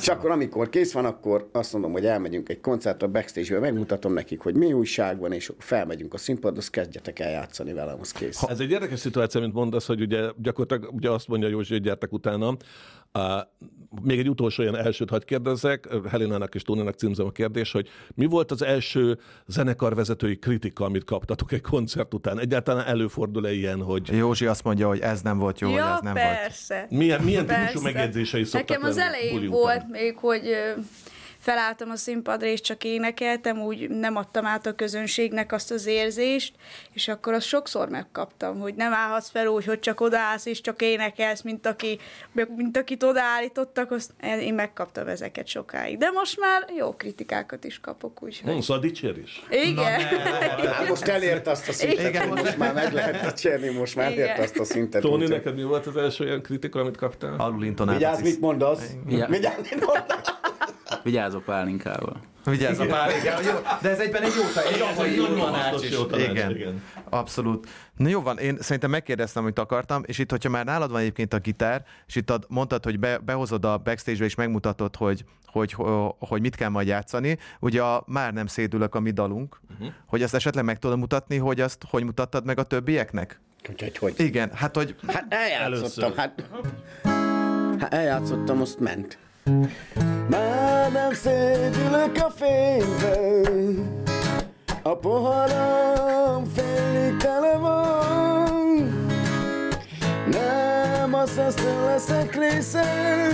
[0.00, 4.40] És akkor, amikor kész van, akkor azt mondom, hogy elmegyünk egy koncertre, backstage-be, megmutatom nekik,
[4.40, 8.42] hogy mi újság van, és felmegyünk a színpadhoz, kezdjetek el játszani velem, az kész.
[8.42, 12.12] Ez egy érdekes szituáció, mint mondasz, hogy ugye gyakorlatilag ugye azt mondja Józsi, hogy gyertek
[12.12, 12.56] utána.
[13.18, 13.40] Uh,
[14.02, 18.26] még egy utolsó ilyen elsőt hagy kérdezzek, Helenának és Tóninak címzem a kérdés, hogy mi
[18.26, 22.38] volt az első zenekarvezetői kritika, amit kaptatok egy koncert után?
[22.38, 26.00] Egyáltalán előfordul-e ilyen, hogy Józsi azt mondja, hogy ez nem volt jó, vagy ja, ez
[26.00, 26.26] nem volt.
[26.26, 26.86] persze.
[26.90, 27.82] milyen, milyen típusú Persze.
[27.82, 30.42] megjegyzései szoktak Nekem az elején volt még, hogy
[31.44, 36.54] felálltam a színpadra, és csak énekeltem, úgy nem adtam át a közönségnek azt az érzést,
[36.92, 40.82] és akkor azt sokszor megkaptam, hogy nem állhatsz fel úgy, hogy csak odaállsz, és csak
[40.82, 41.98] énekelsz, mint, aki,
[42.56, 45.98] mint akit odaállítottak, azt én megkaptam ezeket sokáig.
[45.98, 48.52] De most már jó kritikákat is kapok, úgyhogy...
[48.52, 49.42] Hm, szóval dicsérés.
[49.50, 50.00] Igen.
[50.00, 52.28] Hát most elért azt a szintet, Igen.
[52.28, 55.02] hogy most már meg lehet dicsérni, most már elért azt a szintet.
[55.02, 57.34] Tóni, neked mi volt az első olyan kritika, amit kaptál?
[57.38, 57.98] Alul intonált.
[57.98, 58.90] Vigyázz, mit mondasz?
[59.06, 60.32] Vigyázz, mit mondasz?
[61.04, 62.20] Vigyázz a pálinkával.
[62.44, 65.90] Vigyázz a igen, jó, de ez egyben egy jó, egy egy jó tanács is.
[65.90, 66.82] jó tanács, igen, igen.
[67.10, 67.68] abszolút.
[67.96, 71.32] Na jó van, én szerintem megkérdeztem, amit akartam, és itt, hogyha már nálad van egyébként
[71.32, 75.72] a gitár, és itt ad, mondtad, hogy be, behozod a backstage-be, és megmutatod, hogy, hogy,
[75.72, 79.88] hogy, hogy mit kell majd játszani, ugye a Már nem szédülök a mi dalunk, uh-huh.
[80.06, 83.40] hogy azt esetleg meg tudom mutatni, hogy azt hogy mutattad meg a többieknek?
[83.70, 84.14] Úgyhogy hogy?
[84.20, 86.14] Igen, hát hogy Hát eljátszottam, Először.
[86.16, 86.44] hát...
[87.80, 89.18] Hát eljátszottam, azt ment.
[90.28, 94.02] Már nem szédülök a fényben,
[94.82, 98.52] a poharam félig tele van.
[100.30, 103.28] Nem azt aztán leszek része,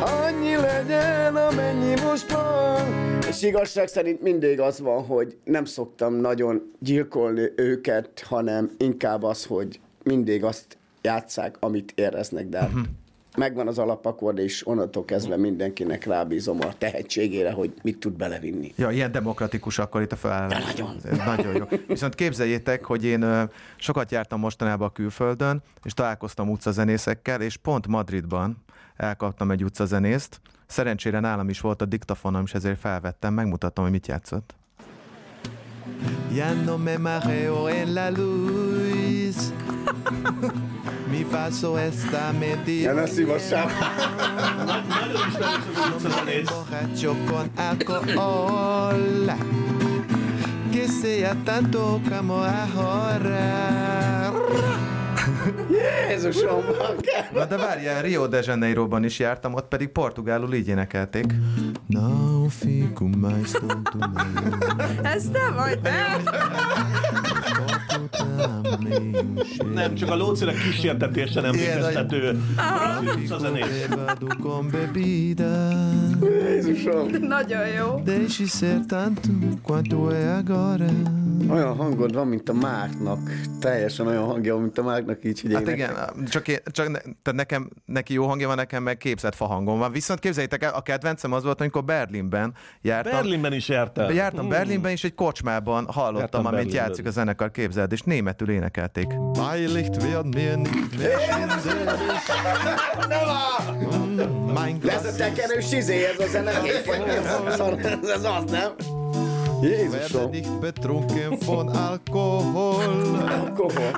[0.00, 3.18] annyi legyen, amennyi most van.
[3.28, 9.44] És igazság szerint mindig az van, hogy nem szoktam nagyon gyilkolni őket, hanem inkább az,
[9.44, 12.82] hogy mindig azt játszák, amit éreznek, de uh-huh.
[13.40, 18.72] Megvan az alapakord, és onnantól kezdve mindenkinek rábízom a tehetségére, hogy mit tud belevinni.
[18.76, 20.64] Ja, ilyen demokratikus akkor itt a felállás.
[20.64, 20.96] Nagyon.
[21.04, 21.64] Ez nagyon jó.
[21.86, 28.64] Viszont képzeljétek, hogy én sokat jártam mostanában a külföldön, és találkoztam utcazenészekkel, és pont Madridban
[28.96, 30.40] elkaptam egy utcazenészt.
[30.66, 34.54] Szerencsére nálam is volt a diktafonom, és ezért felvettem, megmutatom, hogy mit játszott.
[36.34, 38.69] Ya no me mareo en la luz.
[41.10, 42.32] Mi paso está
[42.66, 43.68] Ja, ne szívassál!
[46.44, 49.30] borracho con alcohol.
[50.72, 54.32] Que sea tanto como ahora.
[55.70, 56.62] Jézusom!
[57.34, 61.34] Na de várjál, Rio de Janeiroban is jártam, ott pedig portugálul így énekelték.
[61.86, 63.98] Não fico mais tonto.
[65.02, 66.22] Ez te vagy, nem?
[69.74, 72.40] Nem, csak a lócinak kísértetése nem Igen, végeztető.
[73.18, 73.86] Fico zenész.
[73.88, 75.68] bêbado com bebida.
[76.48, 77.08] Jézusom!
[77.20, 78.00] Nagyon jó.
[78.04, 79.28] Deixe ser tanto
[79.62, 80.86] quanto é agora.
[81.50, 83.18] Olyan hangod van, mint a Márknak.
[83.60, 86.12] Teljesen olyan hangja van, mint a Márknak, így, hogy Hát énekel.
[86.14, 89.78] igen, csak, én, csak ne, tehát nekem, neki jó hangja van, nekem meg képzett fahangom
[89.78, 89.92] van.
[89.92, 93.12] Viszont képzeljétek el, a kedvencem az volt, amikor Berlinben jártam.
[93.12, 94.12] Berlinben is jártál.
[94.12, 96.84] Jártam Berlinben, és egy kocsmában hallottam, Jártam amit Berlinben.
[96.84, 99.06] játszik a zenekar, képzeld, és németül énekelték.
[99.32, 101.18] Beilicht werden mir nicht mehr
[104.54, 106.88] Mein De ez a tekerős izé, ez a zenekép,
[107.46, 107.54] az?
[107.54, 108.72] Szar, ez az, az, nem?
[109.60, 110.30] werde Jézusom!
[110.30, 113.18] nicht betrunken von Alkohol.
[113.40, 113.90] Alkohol.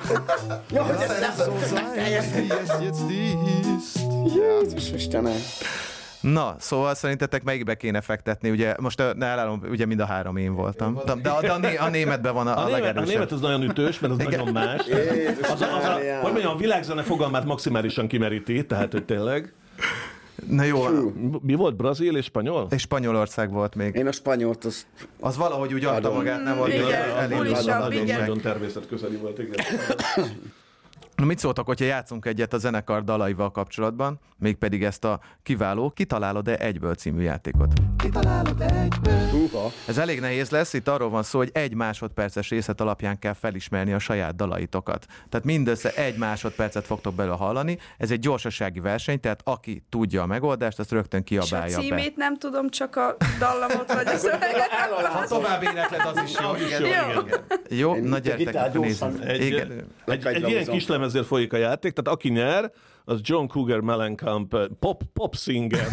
[0.71, 3.11] Ja, hogy ez So nem sein, wie es jetzt
[3.77, 3.99] ist.
[4.35, 5.41] Jézus Istenem!
[6.23, 8.51] Na, szóval szerintetek melyikbe kéne fektetni?
[8.51, 11.01] Ugye most ne elállom, ugye mind a három én voltam.
[11.23, 13.41] De, a, de a, né, a németben van a, A, a, német, a német az
[13.41, 14.87] nagyon ütős, mert az nagyon más.
[14.87, 19.53] Jézus Az a, az a, hogy mondjam, a világzene fogalmát maximálisan kimeríti, tehát hogy tényleg.
[20.49, 20.85] Na jó,
[21.43, 22.67] Mi volt, brazil és spanyol?
[22.71, 23.95] és Spanyolország volt még.
[23.95, 24.87] Én a spanyolt, azt
[25.21, 28.19] Az valahogy úgy adta magát, nem volt Igen, igaz, elég bulisabb, nagyon- nagyon, igen.
[28.21, 29.55] nagyon természetközeli volt, igen.
[31.23, 36.57] Na mit szóltak, hogyha játszunk egyet a zenekar dalaival kapcsolatban, mégpedig ezt a kiváló Kitalálod-e
[36.59, 37.73] egyből című játékot?
[37.97, 39.29] Kitalálod egyből.
[39.31, 39.71] Húha.
[39.87, 43.93] Ez elég nehéz lesz, itt arról van szó, hogy egy másodperces részlet alapján kell felismerni
[43.93, 45.07] a saját dalaitokat.
[45.29, 50.27] Tehát mindössze egy másodpercet fogtok belőle hallani, ez egy gyorsasági verseny, tehát aki tudja a
[50.27, 51.83] megoldást, azt rögtön És a kiabálja be.
[51.83, 54.69] címét nem tudom, csak a dallamot vagy a szöveget.
[55.13, 56.67] Ha tovább énekled, az is jó.
[56.67, 57.21] Igen, jó.
[57.21, 57.41] igen.
[57.69, 59.25] Jó, Én na gyertek, nézzük.
[59.25, 59.71] Egy, Igen.
[59.71, 60.51] egy, egy Lekagylomozom.
[60.51, 62.73] ilyen kis lemezért folyik a játék, tehát aki nyer,
[63.05, 65.87] az John Cougar Mellencamp eh, Pop, Pop Singer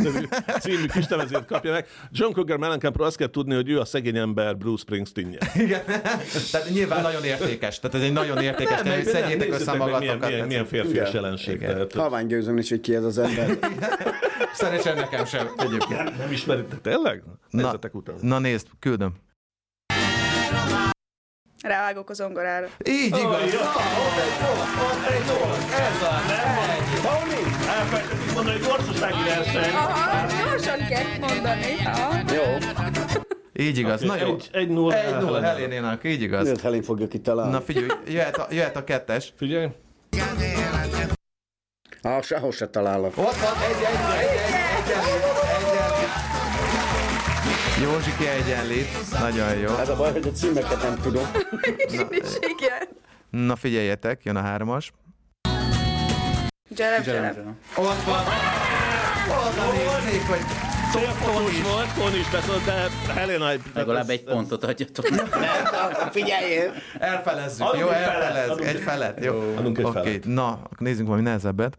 [0.59, 1.87] című kis lemezért kapja meg.
[2.11, 5.81] John Cougar Mellencampról azt kell tudni, hogy ő a szegény ember Bruce springsteen Igen.
[6.51, 7.79] Tehát nyilván nagyon értékes.
[7.79, 10.29] Tehát ez egy nagyon értékes, tehát szedjétek össze milyen, magatokat.
[10.29, 11.21] milyen, milyen férfias Igen.
[11.23, 11.65] jelenség.
[11.95, 13.57] Halvány gőzöm is, hogy ki ez az ember.
[14.53, 16.17] Szerencsére nekem sem egyébként.
[16.17, 17.23] nem ismeritek, tényleg?
[17.49, 18.17] Na, Nézzetek utána.
[18.21, 19.13] na nézd, küldöm.
[21.63, 22.67] Rávágok a zongorára.
[22.87, 23.21] Így igaz.
[23.21, 24.51] Na, ott egy jó,
[24.85, 25.51] ott egy jó.
[25.75, 26.31] Ez az.
[26.31, 26.89] Egy.
[27.67, 29.73] Elfelejtettem mondani, hogy gyorsasági verseny.
[29.73, 31.75] Aha, gyorsan kell mondani.
[31.85, 32.19] Aha.
[32.33, 32.43] Jó.
[33.53, 34.01] Így igaz.
[34.01, 34.33] Na jó.
[34.33, 34.95] Egy, egy nulla.
[34.95, 35.47] Egy null Helena.
[35.47, 36.43] Helénének, így igaz.
[36.43, 37.51] Miért Helén fogja kitalálni?
[37.51, 39.33] Na figyelj, jöhet a, jöhet a kettes.
[39.37, 39.67] Figyelj.
[42.01, 43.17] Ah, sehol se találok.
[43.17, 44.58] Ott van, egy, egy, egy, egy, egyenlít.
[47.81, 48.87] Józsiki egyenlít.
[49.19, 49.75] Nagyon jó.
[49.75, 51.23] Ez a baj, hogy a címeket nem tudom.
[51.87, 51.99] Is,
[52.57, 52.87] igen.
[53.29, 54.93] Na figyeljetek, jön a hármas.
[56.69, 57.35] Gyere, gyere.
[57.75, 58.23] Ott van.
[59.27, 60.41] Oda néznék, hogy
[60.91, 63.51] Fotós volt, Tony is beszólt, de Helena...
[63.73, 65.05] Legalább egy pontot adjatok.
[66.11, 66.73] Figyeljél!
[66.99, 67.65] elfelezzük.
[67.65, 68.57] Adunk Jó, elfelez.
[68.57, 69.23] Egy felet.
[69.23, 69.53] Jó.
[69.65, 70.25] Oké, felet.
[70.25, 71.77] na, akkor nézzünk valami nehezebbet.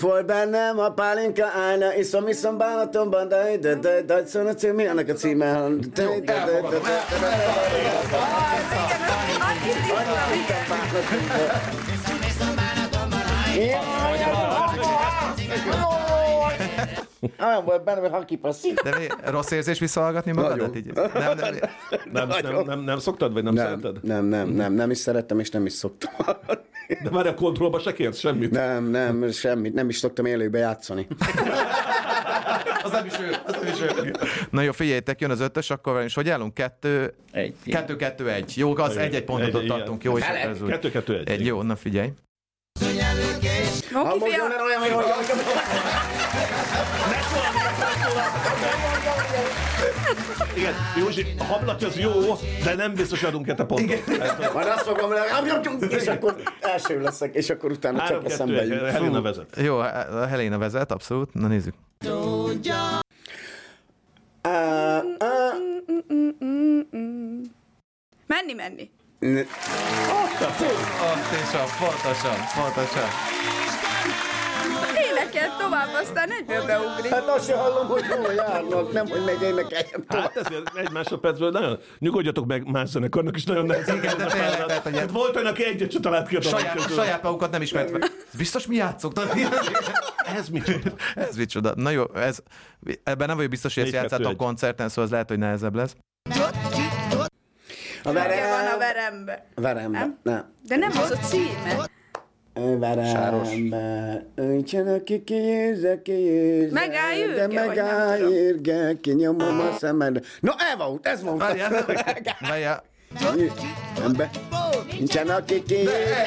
[0.00, 4.74] Volt bennem a pálinka állna, iszom, iszom bánatomban, de de de de szól a cím,
[4.74, 5.68] mi annak a címe?
[5.94, 6.78] De de de de de
[17.40, 18.80] Olyan volt benne, hogy hakipaszik.
[18.82, 20.76] De mi, rossz érzés visszahallgatni magadat?
[20.76, 20.92] Így?
[20.94, 21.54] Nem, nem,
[22.12, 24.04] Nem, nem, nem, nem szoktad, vagy nem, Nem, szereted?
[24.04, 26.10] nem, nem, nem, nem is szerettem, és nem is szoktam.
[26.88, 28.50] De már a kontrollba se kérsz semmit.
[28.50, 31.06] Nem, nem, semmit, nem is szoktam élőbe játszani.
[32.84, 34.12] az nem is ő, az nem is ő.
[34.50, 36.54] Na jó, figyeljétek, jön az ötös, akkor is hogy állunk?
[36.54, 37.54] Kettő, Egy.
[37.64, 38.52] kettő, kettő, egy.
[38.56, 40.04] Jó, az egy-egy pontot Egy- tartunk.
[40.04, 40.68] Jó, és ez úgy.
[40.68, 41.28] Kettő, kettő, egy.
[41.28, 42.12] Egy, jó, na figyelj.
[43.92, 44.94] Moki fia, Mondjon el olyan, hogy
[50.56, 52.10] Igen, Józsi, a hablat az jó,
[52.64, 54.04] de nem biztos adunk egy pontot.
[54.18, 58.80] Hát, Majd azt fogom, hogy és akkor első leszek, és akkor utána csak eszembe jut.
[58.90, 59.56] Helena vezet.
[59.56, 61.34] Jó, a Helena vezet, abszolút.
[61.34, 61.74] Na nézzük.
[64.42, 64.50] Á,
[65.18, 65.52] á,
[68.26, 68.90] menni, menni.
[69.18, 69.44] ne-
[70.98, 73.08] Pontosan, pontosan, pontosan.
[75.84, 77.12] Tovább, aztán egyből beugrik.
[77.12, 80.24] Hát azt se hallom, hogy hol járnak, nem, hogy meg énekeljem tovább.
[80.34, 83.88] Hát ezért egy másodpercből nagyon nyugodjatok meg más zenekarnak is nagyon nehéz.
[83.88, 86.96] Igen, de tényleg, hogy Hát volt olyan, aki egyet se talált ki a Saját, közül.
[86.96, 89.12] saját magukat nem ismert biztos mi játszok?
[90.36, 90.90] Ez micsoda?
[91.14, 91.72] ez micsoda.
[91.74, 92.38] Na jó, ez,
[93.04, 95.96] ebben nem vagyok biztos, hogy ezt játszátok koncerten, szóval ez lehet, hogy nehezebb lesz.
[98.02, 98.50] A Verem.
[98.50, 99.46] van a verem, verembe.
[99.54, 100.18] verembe, Nem?
[100.22, 100.52] nem.
[100.68, 101.88] De nem az a címe.
[102.78, 106.72] Verembe, öntsenek ki, kiézze, kiézze.
[106.72, 108.32] Megáll De ürge, vagy nem megáll tudom.
[108.32, 110.24] ürge, kinyomom a szemed.
[110.40, 111.38] No, ez volt, ez volt.
[111.38, 111.84] Várjál,
[112.40, 112.82] várjál.
[114.04, 114.30] Ember,
[114.90, 116.26] nincsen aki kiézze.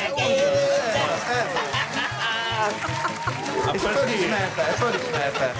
[3.74, 5.52] És fölismerte, fölismerte.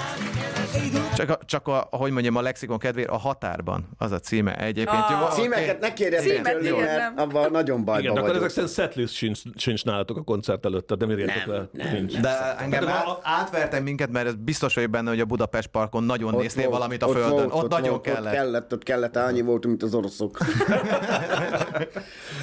[1.16, 5.04] Csak, a, csak a, ahogy mondjam, a lexikon kedvéért a határban az a címe egyébként.
[5.10, 5.42] Jó, oké.
[5.42, 7.28] Címeket ne kérdezzék Címet tőlünk, igen, mert nem.
[7.28, 8.36] abban nagyon Igen, bajban de akkor vagyok.
[8.44, 11.84] ezek szerint setlist sincs, sincs nálatok a koncert előtt, írjátok Nem, le.
[11.84, 12.20] nem, Nincs.
[12.20, 16.04] De engem át, a- átvertek minket, mert ez biztos vagyok benne, hogy a Budapest parkon
[16.04, 17.44] nagyon Ott néznél volt, valamit a földön.
[17.44, 18.24] Ott, volt, nagyon volt, kellett.
[18.24, 20.38] Ott kellett, ott kellett, annyi volt, mint az oroszok.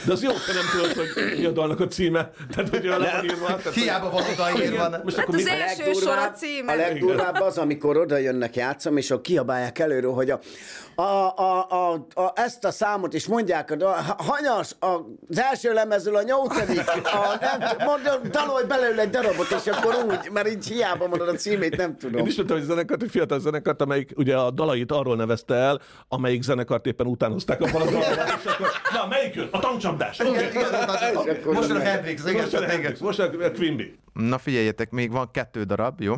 [0.05, 2.29] De az jó, hogy nem tudod, hogy mi a dalnak a címe.
[2.55, 4.89] Tehát, hogy le van Hiába van odaírva.
[5.03, 6.71] Most Hát akkor az első sor a címe.
[6.71, 10.39] a legdurvább az, amikor oda jönnek játszom, és akkor kiabálják előről, hogy a,
[10.95, 13.86] a, a, a, a, ezt a számot is mondják, a,
[14.17, 14.86] a hanyas, a,
[15.29, 20.29] az első lemezül a nyolcadik, a, nem, mondom, dalolj belőle egy darabot, és akkor úgy,
[20.32, 22.19] mert így hiába mondod a címét, nem tudom.
[22.19, 26.41] Én ismertem egy zenekart, egy fiatal zenekart, amelyik ugye a dalait arról nevezte el, amelyik
[26.41, 29.47] zenekart éppen utánozták a faladalban, és akkor, na, melyik jön?
[29.51, 30.19] A tankcsapdás.
[30.19, 33.99] Igen, igen, akkor Most a Hendrix, igen, most a Quimby.
[34.13, 36.15] Na figyeljetek, még van kettő darab, jó?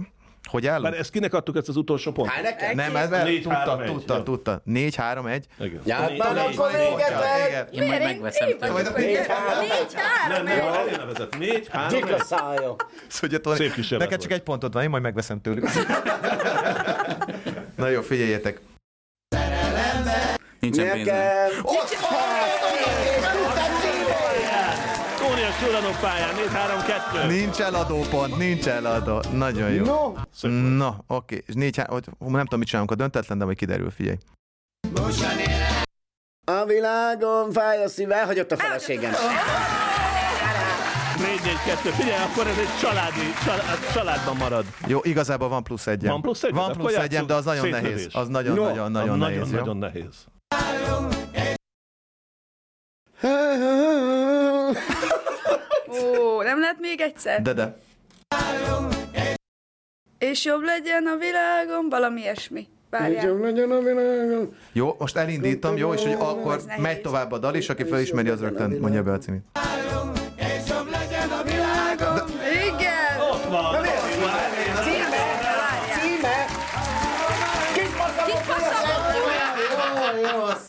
[0.49, 0.95] Hogy állunk?
[0.95, 2.33] ezt kinek adtuk ezt az utolsó pontot?
[2.33, 2.75] Hát nekem?
[2.75, 4.21] Nem, ez mert Négy, tudta, három, egy, tudta, jó.
[4.23, 4.61] tudta.
[4.63, 5.45] Négy, három, egy.
[5.59, 5.81] Igen.
[5.89, 7.67] Hát már akkor véget Igen.
[7.71, 8.71] Én majd megveszem tőle.
[8.71, 10.87] Majd a Négy, három, Négy, három, Nem, nem, egy.
[10.87, 11.37] Elena vezet.
[11.37, 12.23] Négy, három, Dik a egy.
[12.23, 12.75] szája.
[13.07, 15.69] Szóval, Szép kísérlet neked csak egy pontod van, én majd megveszem tőlük.
[17.75, 18.59] Na jó, figyeljetek.
[20.59, 21.15] Nincsen pénzem.
[21.15, 21.49] Nekem...
[25.65, 27.27] Sulanok pályán, 4-3-2.
[27.27, 29.21] Nincs eladópont, nincs eladó.
[29.33, 29.85] Nagyon jó.
[29.85, 30.13] No,
[30.77, 31.43] Na, oké.
[31.47, 34.17] És négy, há- nem tudom, mit csinálunk a döntetlen, de majd kiderül, figyelj.
[36.45, 39.11] a világon fáj a szíve, elhagyott a feleségem.
[39.11, 39.15] 4-4-2.
[41.93, 44.65] Figyelj, akkor ez egy családi, család, családban marad.
[44.87, 46.11] Jó, igazából van plusz egyem.
[46.11, 46.55] Van plusz egyem?
[46.55, 47.89] Van plusz egyem, de az nagyon szétlövés.
[47.91, 48.07] nehéz.
[48.11, 49.57] Az nagyon, No, nagyon, nagyon nehéz, jó?
[49.59, 50.25] Nagyon nehéz.
[55.91, 57.41] Ó, nem lehet még egyszer?
[57.41, 57.77] De, de.
[60.17, 62.67] És jobb legyen a világon, valami ilyesmi.
[62.89, 63.25] Várjál.
[63.25, 64.55] Jobb legyen a világon.
[64.71, 68.39] Jó, most elindítom, jó, és hogy akkor megy tovább a dal, és aki felismeri, az
[68.41, 69.41] rögtön mondja be a címét.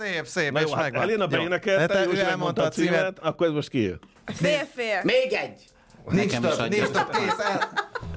[0.04, 1.02] Szép, szép, Na jó, és hát megvan.
[1.02, 1.28] Elena Jó.
[1.28, 3.94] beénekelte, Hát, Józsi ő megmondta a címet, akkor ez most ki?
[4.34, 5.00] Fél-fél.
[5.02, 5.64] Még egy!
[6.10, 7.68] Nincs több, nincs több, kész el.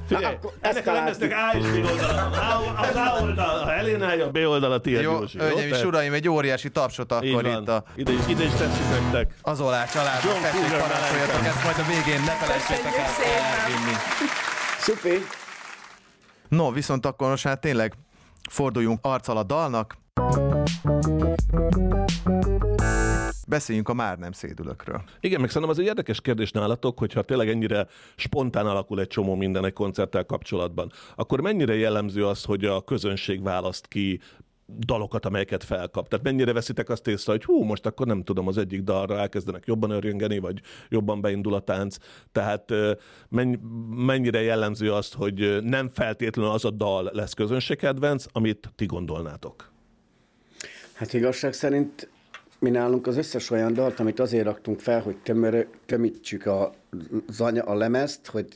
[0.07, 2.21] Figyelj, ennek a lemeznek A és B oldala.
[2.21, 5.37] A- Az A oldal a Elénája, a B oldal a tiéd, Jó, Józsi.
[5.37, 9.33] hölgyeim és uraim, egy óriási tapsot akkor itt a Ide, is- ide is tesszük nektek.
[9.41, 10.23] az Olá családnak.
[10.23, 13.95] John Tessék, parancsoljatok, ezt majd a végén ne felejtsétek el elvinni.
[14.79, 15.25] Szupi!
[16.47, 17.93] No, viszont akkor most hát tényleg
[18.49, 19.95] forduljunk arccal a dalnak.
[23.47, 25.03] Beszéljünk a már nem szédülökről.
[25.19, 29.35] Igen, meg szerintem az egy érdekes kérdés nálatok, hogyha tényleg ennyire spontán alakul egy csomó
[29.35, 34.19] minden egy koncerttel kapcsolatban, akkor mennyire jellemző az, hogy a közönség választ ki
[34.77, 36.07] dalokat, amelyeket felkap.
[36.07, 39.65] Tehát mennyire veszitek azt észre, hogy hú, most akkor nem tudom, az egyik dalra elkezdenek
[39.65, 41.97] jobban örjöngeni, vagy jobban beindul a tánc.
[42.31, 42.73] Tehát
[43.89, 49.73] mennyire jellemző azt, hogy nem feltétlenül az a dal lesz közönségkedvenc, amit ti gondolnátok.
[50.95, 52.09] Hát igazság szerint
[52.59, 56.71] mi nálunk az összes olyan dalt, amit azért raktunk fel, hogy tömör, tömítsük a,
[57.29, 58.47] zanya, a lemezt, hogy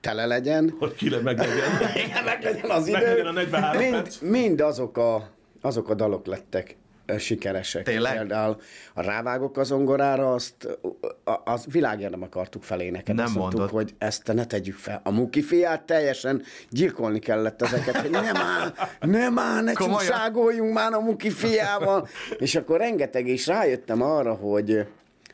[0.00, 0.74] tele legyen.
[0.78, 1.70] Hogy ki le meg legyen.
[2.06, 2.98] Igen, meg legyen az idő.
[2.98, 5.30] legyen a 43 mind, mind azok, a,
[5.60, 6.76] azok a dalok lettek
[7.16, 7.84] sikeresek.
[7.84, 8.16] Tényleg?
[8.16, 8.56] Például
[8.94, 10.78] a Rávágok az zongorára, azt
[11.24, 13.20] a, az világért nem akartuk felénekelni.
[13.20, 13.76] Nem mondtuk, mondod.
[13.76, 15.00] hogy ezt ne tegyük fel.
[15.04, 20.00] A Muki fiát teljesen gyilkolni kellett ezeket, hogy nem áll, nem áll, ne Komolyan?
[20.00, 22.08] csúságoljunk már a Muki fiával.
[22.38, 24.86] És akkor rengeteg, és rájöttem arra, hogy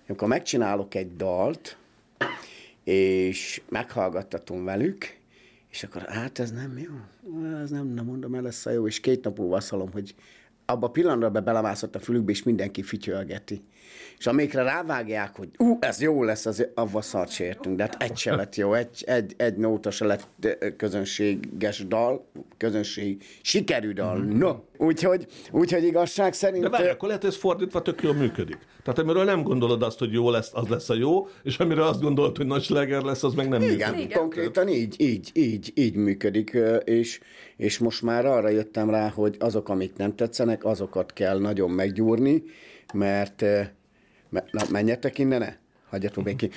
[0.09, 1.77] amikor megcsinálok egy dalt,
[2.85, 5.17] és meghallgattatom velük,
[5.71, 6.93] és akkor hát ez nem jó,
[7.63, 10.15] ez nem, nem mondom el, lesz a jó, és két nap múlva azt hallom, hogy
[10.67, 13.65] abba a pillanatban be belemászott a fülükbe, és mindenki fityölgeti.
[14.19, 18.03] És amikre rávágják, hogy ú, ez jó lesz, az, avval szart se értünk, de hát
[18.03, 20.29] egy se lett jó, egy, egy, egy nóta se lett
[20.77, 24.55] közönséges dal, közönség sikerű dal, no.
[24.77, 26.63] Úgyhogy, úgyhogy igazság szerint...
[26.63, 28.59] De várj, akkor lehet, hogy ez fordítva tök jól működik.
[28.83, 32.01] Tehát amiről nem gondolod azt, hogy jó lesz, az lesz a jó, és amiről azt
[32.01, 34.05] gondolod, hogy nagy sláger lesz, az meg nem Igen, működik.
[34.05, 37.21] Igen, konkrétan így, így, így, így működik, és,
[37.57, 42.43] és most már arra jöttem rá, hogy azok, amik nem tetszenek, azokat kell nagyon meggyúrni,
[42.95, 43.45] mert
[44.51, 45.55] na, menjetek innen, ne?
[45.91, 46.51] Hagyjatok békén.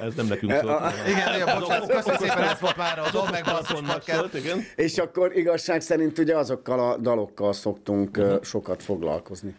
[0.00, 0.92] Ez nem nekünk szólt.
[1.08, 4.18] Igen, jó, bocsánat, köszönöm szépen, ez volt már a dob meg basszus Telefonnak podcast.
[4.18, 4.64] szólt, igen.
[4.76, 9.54] és akkor igazság szerint ugye azokkal a dalokkal szoktunk ö, sokat foglalkozni.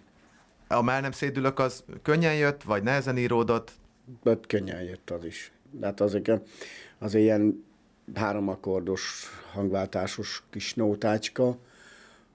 [0.67, 3.71] A már nem szédülök, az könnyen jött, vagy nehezen íródott?
[4.23, 5.51] Öt könnyen jött az is.
[5.71, 6.25] De hát azok,
[6.99, 7.65] az ilyen
[8.15, 11.57] háromakordos, hangváltásos kis nótácska,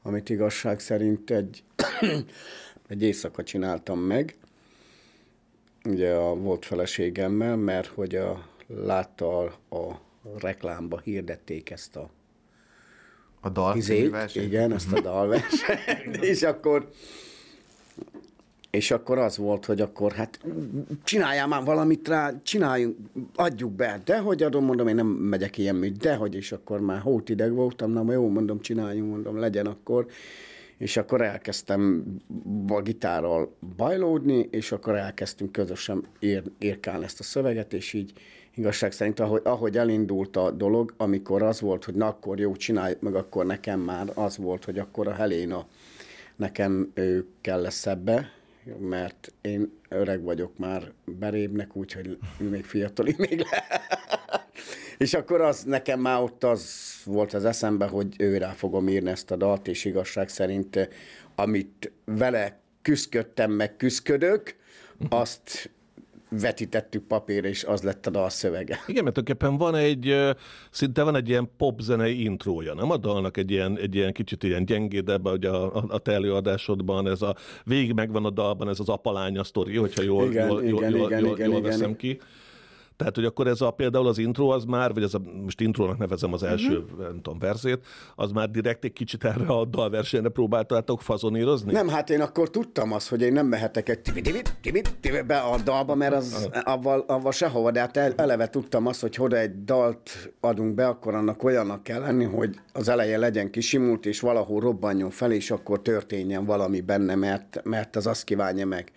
[0.02, 1.62] amit igazság szerint egy,
[2.88, 4.36] egy éjszaka csináltam meg,
[5.86, 10.00] ugye a volt feleségemmel, mert hogy a, látta a, a
[10.38, 12.10] reklámba hirdették ezt a
[13.40, 16.88] A dal izét, igen, ezt a dalversenyt, és akkor
[18.76, 20.40] és akkor az volt, hogy akkor hát
[21.04, 22.96] csináljál már valamit rá, csináljunk,
[23.34, 24.00] adjuk be.
[24.04, 27.52] De hogy adom, mondom, én nem megyek ilyen műt, de hogy, és akkor már hótideg
[27.52, 30.06] voltam, na jó, mondom, csináljunk, mondom, legyen akkor.
[30.78, 32.04] És akkor elkezdtem
[32.68, 38.12] a gitárral bajlódni, és akkor elkezdtünk közösen ér, érkálni ezt a szöveget, és így
[38.54, 43.00] igazság szerint, ahogy, ahogy elindult a dolog, amikor az volt, hogy na akkor jó, csináljuk
[43.00, 45.66] meg, akkor nekem már az volt, hogy akkor a Helena
[46.36, 48.32] nekem ő kell lesz ebbe,
[48.78, 53.64] mert én öreg vagyok már berébnek, úgyhogy még fiatali még le.
[54.98, 56.64] és akkor az nekem már ott az
[57.04, 60.88] volt az eszembe, hogy őrá fogom írni ezt a dalt, és igazság szerint,
[61.34, 64.56] amit vele küzdködtem, meg küzdködök,
[65.08, 65.70] azt
[66.28, 68.78] vetítettük papírra, és az lett a dal szövege.
[68.86, 70.14] Igen, mert tulajdonképpen van egy,
[70.70, 74.64] szinte van egy ilyen popzenei intrója, nem a dalnak egy ilyen, egy ilyen kicsit ilyen
[74.64, 78.88] gyengédebb, ugye a, a, a te előadásodban, ez a végig megvan a dalban, ez az
[78.88, 81.70] apalánya sztori, hogyha jól, Igen, jól, igen, jól, igen, jól, igen, jól igen.
[81.70, 82.20] veszem ki.
[82.96, 85.98] Tehát, hogy akkor ez a például az intro az már, vagy ez a, most intrónak
[85.98, 87.00] nevezem az első, uh-huh.
[87.00, 91.72] nem tudom, verzét, az már direkt egy kicsit erre a dalversenyre próbáltátok fazonírozni?
[91.72, 94.00] Nem, hát én akkor tudtam azt, hogy én nem mehetek egy
[95.26, 99.16] be a dalba, mert az, avval, avval sehova, de hát el- eleve tudtam azt, hogy
[99.18, 104.06] oda egy dalt adunk be, akkor annak olyannak kell lenni, hogy az eleje legyen kisimult,
[104.06, 108.92] és valahol robbanjon fel, és akkor történjen valami benne, mert, mert az azt kívánja meg.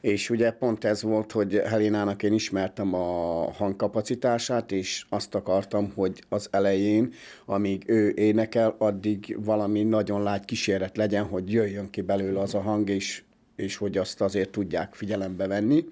[0.00, 6.22] És ugye pont ez volt, hogy Helinának én ismertem a hangkapacitását, és azt akartam, hogy
[6.28, 7.12] az elején,
[7.44, 12.60] amíg ő énekel, addig valami nagyon lágy kíséret legyen, hogy jöjjön ki belőle az a
[12.60, 13.22] hang, és,
[13.56, 15.84] és hogy azt azért tudják figyelembe venni.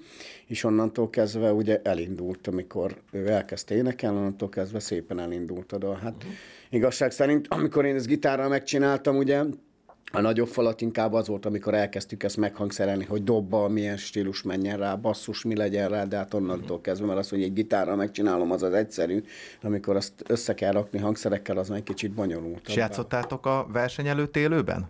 [0.46, 5.98] És onnantól kezdve ugye elindult, amikor ő elkezdte énekelni, onnantól kezdve szépen elindult a dal.
[6.02, 6.24] Hát
[6.70, 9.42] igazság szerint, amikor én ezt gitárral megcsináltam, ugye
[10.12, 14.78] a nagyobb falat inkább az volt, amikor elkezdtük ezt meghangszerelni, hogy dobba, milyen stílus menjen
[14.78, 18.50] rá, basszus, mi legyen rá, de hát onnantól kezdve, mert az, hogy egy gitárral megcsinálom,
[18.50, 19.22] az az egyszerű,
[19.60, 22.68] de amikor azt össze kell rakni hangszerekkel, az már egy kicsit bonyolult.
[22.68, 24.88] És játszottátok a verseny előtt élőben?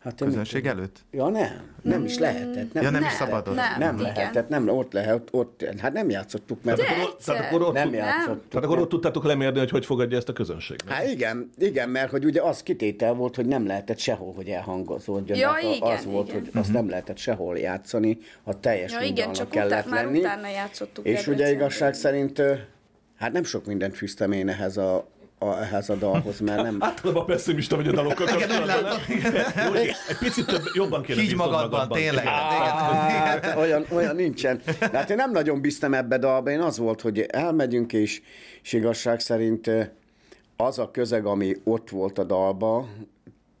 [0.00, 1.04] Hát én Közönség előtt?
[1.10, 1.68] Ja, nem.
[1.82, 2.72] Nem is lehetett.
[2.72, 3.54] Nem, Ja, nem is Nem, szabadott.
[3.54, 3.78] nem.
[3.78, 4.12] nem igen.
[4.12, 7.92] lehetett, nem, ott lehet, ott, hát nem játszottuk, mert Tehát akkor, tehát akkor ott, nem
[7.94, 8.48] játszottuk.
[8.48, 10.76] tehát akkor ott tudtátok lemérni, hogy hogy fogadja ezt a közönség.
[10.86, 15.38] Hát igen, igen, mert hogy ugye az kitétel volt, hogy nem lehetett sehol, hogy elhangozódjon.
[15.38, 16.40] Ja, Hát igen, az volt, igen.
[16.40, 20.18] hogy azt nem lehetett sehol játszani, a teljes Ja, igen, csak kellett utá- már lenni.
[20.18, 22.42] utána játszottuk És ugye igazság szerint,
[23.16, 25.08] hát nem sok mindent fűztem én ehhez a,
[25.42, 26.76] a, ehhez a dalhoz, mert nem...
[26.84, 29.00] Általában pessimista vagy a dalokkal kapcsolatban.
[30.08, 32.24] Egy picit több, jobban kéne Higgy bíznod magadban, tényleg.
[32.24, 34.60] Hát, olyan, olyan nincsen.
[34.78, 38.22] De hát én nem nagyon bíztam ebbe dalba, én az volt, hogy elmegyünk, és,
[38.62, 39.70] és igazság szerint
[40.56, 42.88] az a közeg, ami ott volt a dalba,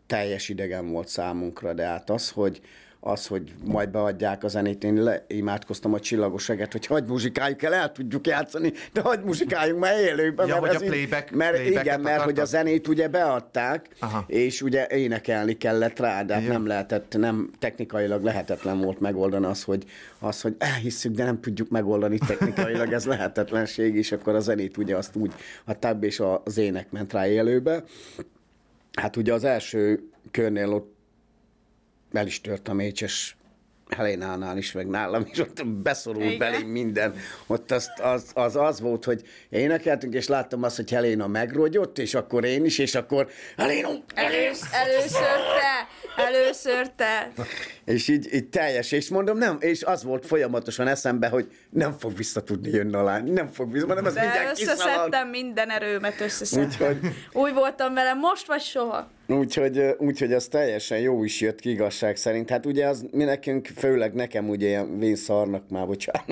[0.06, 2.60] teljes idegen volt számunkra, de hát az, hogy
[3.02, 7.74] az, hogy majd beadják a zenét, én leimádkoztam a csillagos eget, hogy hagyd muzsikáljuk el,
[7.74, 10.46] el tudjuk játszani, de hagyd muzsikáljunk már élőben.
[10.48, 13.88] Ja, mert hogy a így- playback- Mert playbacket igen, mert hogy a zenét ugye beadták,
[13.98, 14.24] Aha.
[14.26, 19.62] és ugye énekelni kellett rá, de hát nem lehetett, nem technikailag lehetetlen volt megoldani az,
[19.64, 19.84] hogy,
[20.18, 24.96] az, hogy elhisszük, de nem tudjuk megoldani technikailag, ez lehetetlenség, és akkor a zenét ugye
[24.96, 25.32] azt úgy
[25.64, 27.84] a tab és az ének ment rá élőbe.
[28.92, 30.98] Hát ugye az első körnél ott
[32.12, 33.36] el is tört a mécses
[33.96, 36.38] Helénánál is, meg nálam is, ott beszorult Igen.
[36.38, 37.14] belém minden.
[37.46, 42.14] Ott az, az, az, az volt, hogy énekeltünk, és láttam azt, hogy Heléna megrogyott, és
[42.14, 45.20] akkor én is, és akkor Heléna, Elősz, először
[45.58, 45.88] te,
[46.24, 47.32] először te.
[47.84, 52.16] és így, így teljes, és mondom, nem, és az volt folyamatosan eszembe, hogy nem fog
[52.16, 54.78] vissza tudni jönni a lány, nem fog vissza, hanem az De mindjárt kiszalad.
[54.80, 56.66] összeszedtem minden erőmet, összeszedtem.
[56.68, 59.10] Úgyhogy- Úgy voltam vele, most vagy soha.
[59.26, 62.50] Úgyhogy, úgyhogy az teljesen jó is jött ki igazság szerint.
[62.50, 66.24] Hát ugye az mi nekünk, főleg nekem ugye ilyen vénszarnak már, bocsánat.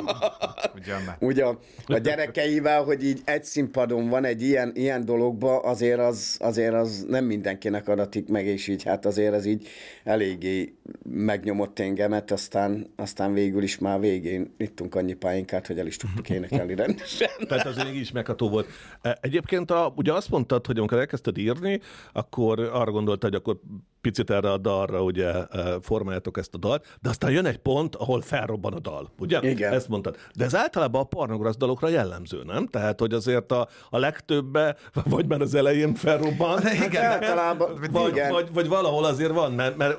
[0.75, 1.17] Ugyan már.
[1.21, 6.37] Ugye a, a gyerekeivel, hogy így egy színpadon van egy ilyen, ilyen dologba, azért az,
[6.41, 9.69] azért az nem mindenkinek adatik meg, és így hát azért ez így
[10.05, 10.75] eléggé
[11.13, 16.31] megnyomott engemet, aztán, aztán végül is már végén ittunk annyi pályánkát, hogy el is tudtuk
[16.31, 17.29] énekelni rendesen.
[17.49, 18.69] Tehát az így is megható volt.
[19.03, 21.81] E, Egyébként a, ugye azt mondtad, hogy amikor elkezdted írni,
[22.13, 23.61] akkor arra gondoltad, hogy akkor
[24.01, 27.95] picit erre a dalra ugye e, formáljátok ezt a dalt, de aztán jön egy pont,
[27.95, 29.41] ahol felrobban a dal, ugye?
[29.43, 29.73] Igen.
[29.73, 30.17] Ezt mondtad.
[30.35, 32.67] De ez általában a pornograsz dalokra jellemző, nem?
[32.67, 38.33] Tehát, hogy azért a, a legtöbbe, vagy már az elején felrobban, Igen, Általában, vagy, igen.
[38.33, 39.99] vagy, vagy valahol azért van, mert, mert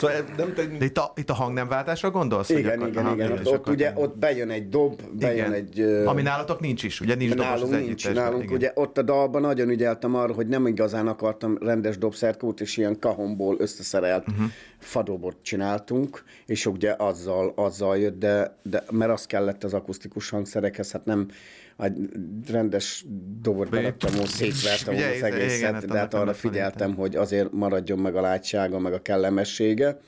[0.00, 0.66] Szóval nem te...
[0.66, 2.48] De itt a, itt a hangnemváltásra gondolsz?
[2.48, 3.32] Igen, akkor- igen, aha, igen.
[3.32, 5.52] Ott, ott ugye ott bejön egy dob, bejön Igen.
[5.52, 5.80] egy...
[6.06, 8.54] Ami nálatok nincs is, ugye nincs dobos az nincs, nálunk igen.
[8.54, 12.98] ugye ott a dalban nagyon ügyeltem arra, hogy nem igazán akartam rendes dobszerkót, és ilyen
[12.98, 14.46] kahomból összeszerelt uh-huh.
[14.78, 20.92] fadobot csináltunk, és ugye azzal, azzal jött, de, de mert az kellett az akusztikus hangszerekhez,
[20.92, 21.28] hát nem
[21.80, 21.96] egy
[22.50, 23.04] rendes
[23.40, 28.16] dobot beraktam, most szétvertem az egészet, hát de hát arra figyeltem, hogy azért maradjon meg
[28.16, 30.00] a látsága, meg a kellemessége,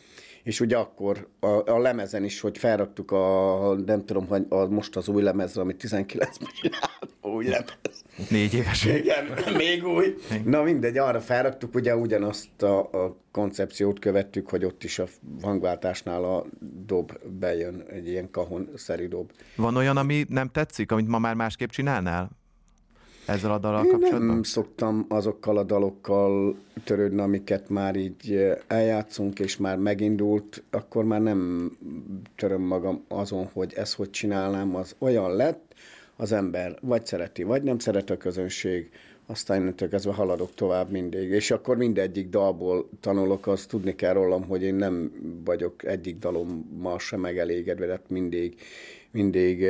[0.42, 4.96] és ugye akkor a, a lemezen is, hogy felraktuk a, nem tudom, hogy a, most
[4.96, 8.04] az új lemezre, amit 19-ben csináltam, új lemez.
[8.30, 8.84] Négy éves.
[8.84, 9.24] Igen,
[9.56, 10.14] még új.
[10.44, 15.06] Na mindegy, arra felraktuk, ugye ugyanazt a, a koncepciót követtük, hogy ott is a
[15.42, 16.46] hangváltásnál a
[16.86, 19.30] dob bejön, egy ilyen kahon-szerű dob.
[19.56, 22.30] Van olyan, ami nem tetszik, amit ma már másképp csinálnál?
[23.26, 24.26] Ezzel a dallal kapcsolatban?
[24.26, 31.04] nem szoktam azokkal a dalokkal törődni, amiket már így eh, eljátszunk, és már megindult, akkor
[31.04, 31.70] már nem
[32.36, 35.74] töröm magam azon, hogy ezt hogy csinálnám, az olyan lett,
[36.16, 38.90] az ember vagy szereti, vagy nem szeret a közönség,
[39.26, 41.30] aztán innentől kezdve haladok tovább mindig.
[41.30, 45.12] És akkor mindegyik dalból tanulok, azt tudni kell rólam, hogy én nem
[45.44, 48.60] vagyok egyik dalommal sem megelégedve, tehát mindig,
[49.10, 49.66] mindig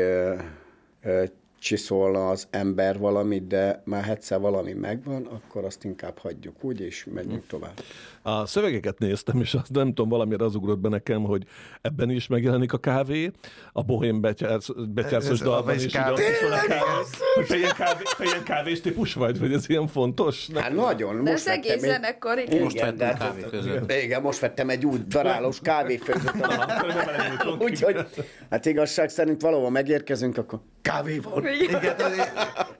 [1.62, 7.06] csiszolna az ember valamit, de már egyszer valami megvan, akkor azt inkább hagyjuk úgy, és
[7.12, 7.80] megyünk tovább.
[8.24, 11.42] A szövegeket néztem, és azt nem tudom, valamire az ugrott be nekem, hogy
[11.80, 13.30] ebben is megjelenik a kávé,
[13.72, 15.92] a bohém betyársz, betyárszos dalban és is.
[15.92, 16.22] kávé.
[17.34, 20.48] Hogy te ilyen, kávé, te ilyen kávés típus vagy, vagy ez ilyen fontos?
[20.54, 21.24] Hát nagyon.
[21.24, 22.62] De most ez egész vettem egy- zenekar, igen.
[22.62, 23.92] Most vettem de hát- kávé között.
[23.92, 26.32] Igen, most vettem egy úgy darálós kávéfőzőt.
[27.58, 28.06] Úgyhogy,
[28.50, 31.46] hát igazság szerint valahol megérkezünk, akkor kávé van.
[31.46, 31.94] Igen,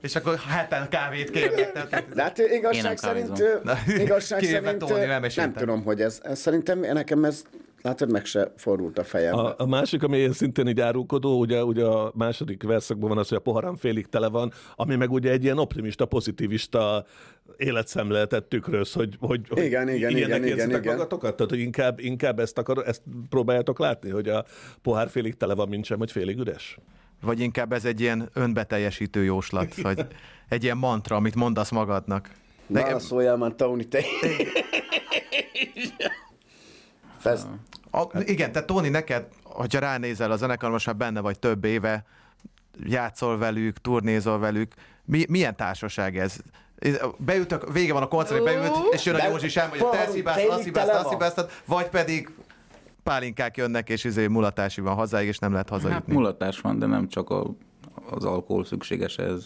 [0.01, 2.05] és akkor heten kávét kérnek.
[2.13, 3.43] De hát igazság szerint,
[3.97, 4.83] igazság szerint
[5.35, 7.43] Tóni, nem tudom, hogy ez, ez szerintem nekem ez,
[7.81, 9.41] látod, meg se fordult a fejembe.
[9.41, 13.27] A, a másik, ami én szintén így árulkodó, ugye, ugye a második verszakban van az,
[13.27, 17.05] hogy a poharam félig tele van, ami meg ugye egy ilyen optimista, pozitivista
[17.57, 20.95] életszemléletet tükröz, hogy, hogy, hogy Igen, igen, ilyenek igen, igen, érzitek igen.
[20.95, 21.35] magatokat?
[21.35, 24.45] Tehát, hogy inkább, inkább ezt, akar, ezt próbáljátok látni, hogy a
[24.81, 26.77] pohár félig tele van, mint sem, hogy félig üres?
[27.21, 30.05] Vagy inkább ez egy ilyen önbeteljesítő jóslat, vagy
[30.49, 32.29] egy ilyen mantra, amit mondasz magadnak.
[32.67, 34.03] Nekem, Válaszoljál már, Tony, te.
[37.19, 37.45] Fesz...
[37.91, 42.05] a, igen, tehát Tóni, neked, hogyha ránézel a zenekar, most már benne vagy több éve,
[42.83, 44.73] játszol velük, turnézol velük,
[45.05, 46.35] mi, milyen társaság ez?
[47.17, 50.71] Beütök, vége van a koncert, beült, és jön a Józsi sem, hogy te tényleg azt
[50.71, 52.29] tele azt hibáztad, vagy pedig
[53.03, 56.13] pálinkák jönnek, és izé mulatási van hazáig, és nem lehet Hát hazajutni.
[56.13, 57.45] mulatás van, de nem csak a,
[58.09, 59.45] az alkohol szükséges ez,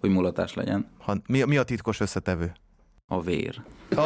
[0.00, 0.88] hogy mulatás legyen.
[0.98, 2.52] Ha, mi, mi a titkos összetevő?
[3.06, 3.62] A vér.
[3.90, 4.02] jó!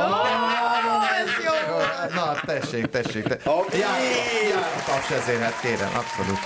[2.29, 3.23] Na, tessék, tessék.
[3.23, 3.51] Te...
[3.51, 3.79] Oké.
[3.79, 4.01] Jár,
[4.51, 6.39] jár taps ezért, hát kérem, abszolút.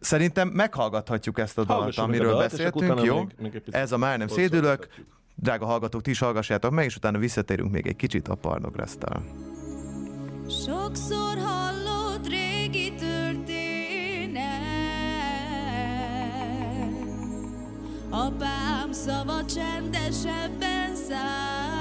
[0.00, 3.16] Szerintem meghallgathatjuk ezt a dalt, a amiről dalt, beszéltünk, jó?
[3.18, 4.88] még- még Ez a Már nem szédülök.
[5.34, 9.22] Drága hallgatók, ti is hallgassátok meg, és utána visszatérünk még egy kicsit a Parnograsztal.
[10.48, 14.48] Sokszor hallott régi történet
[18.10, 21.79] Apám szava csendesebben száll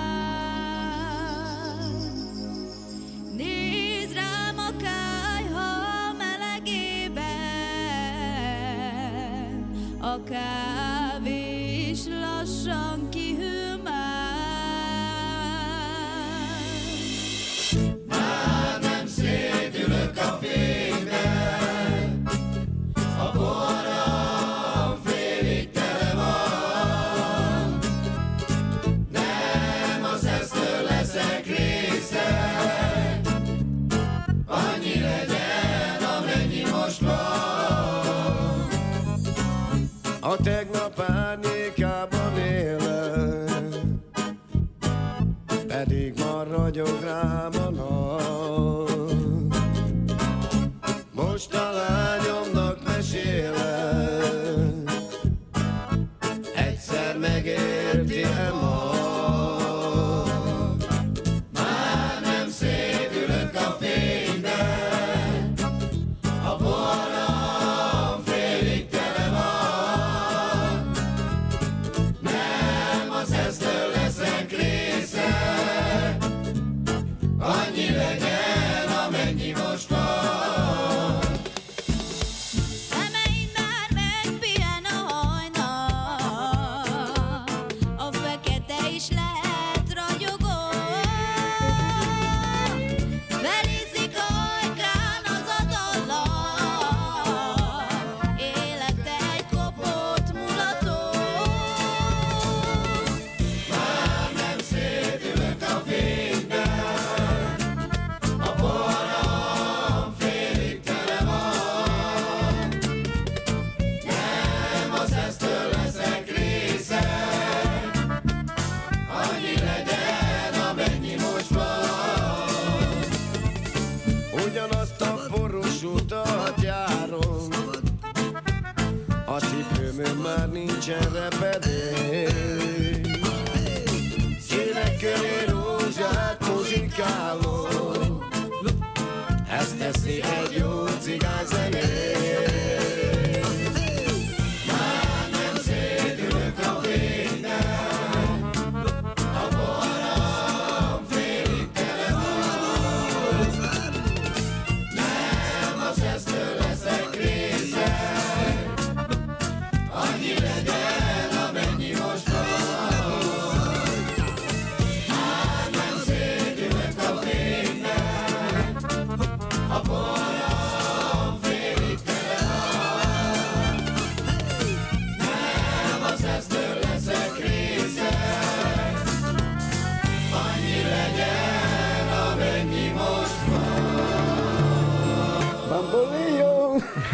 [130.89, 132.08] már nincsen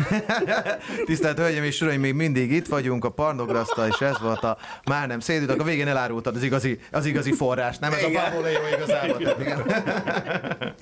[1.06, 5.08] Tisztelt Hölgyeim és Uraim, még mindig itt vagyunk, a Parnograszta, és ez volt a Már
[5.08, 5.62] nem szédülök.
[5.62, 9.18] A végén elárultad az igazi, az igazi forrás, nem ez a Bamboleo igazából.
[9.18, 9.64] Tehát igen.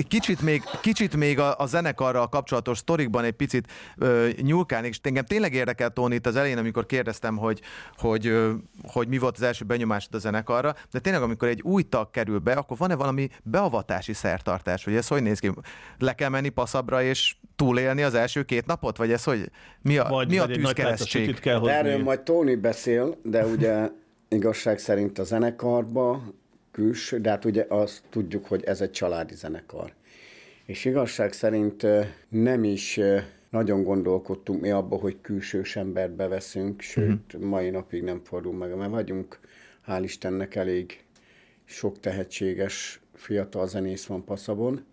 [0.08, 5.26] Kicsit még, kicsit még a, a zenekarral kapcsolatos sztorikban egy picit ö, nyúlkálnék, és engem
[5.26, 7.62] tényleg érdekel Tóni itt az elején, amikor kérdeztem, hogy,
[7.98, 8.52] hogy, ö,
[8.88, 12.40] hogy mi volt az első benyomásod a zenekarra, de tényleg amikor egy új tag kerül
[12.40, 15.52] be, akkor van-e valami beavatási szertartás, vagy ez hogy néz ki?
[15.98, 19.52] Le kell menni passzabra és túlélni az első két napot, vagy ez hogy?
[19.82, 21.40] Mi a, Vagy, mi a tűzkeresztség?
[21.40, 21.76] kell hozni.
[21.76, 23.90] Erről majd Tony beszél, de ugye
[24.28, 26.24] igazság szerint a zenekarba
[26.72, 29.94] külső, de hát ugye azt tudjuk, hogy ez egy családi zenekar.
[30.66, 31.86] És igazság szerint
[32.30, 33.00] nem is
[33.50, 38.92] nagyon gondolkodtunk mi abba, hogy külsős embert beveszünk, sőt, mai napig nem fordul meg, mert
[38.92, 39.40] vagyunk,
[39.88, 41.04] hál' Istennek elég
[41.66, 44.86] sok tehetséges fiatal zenész van Passzabon,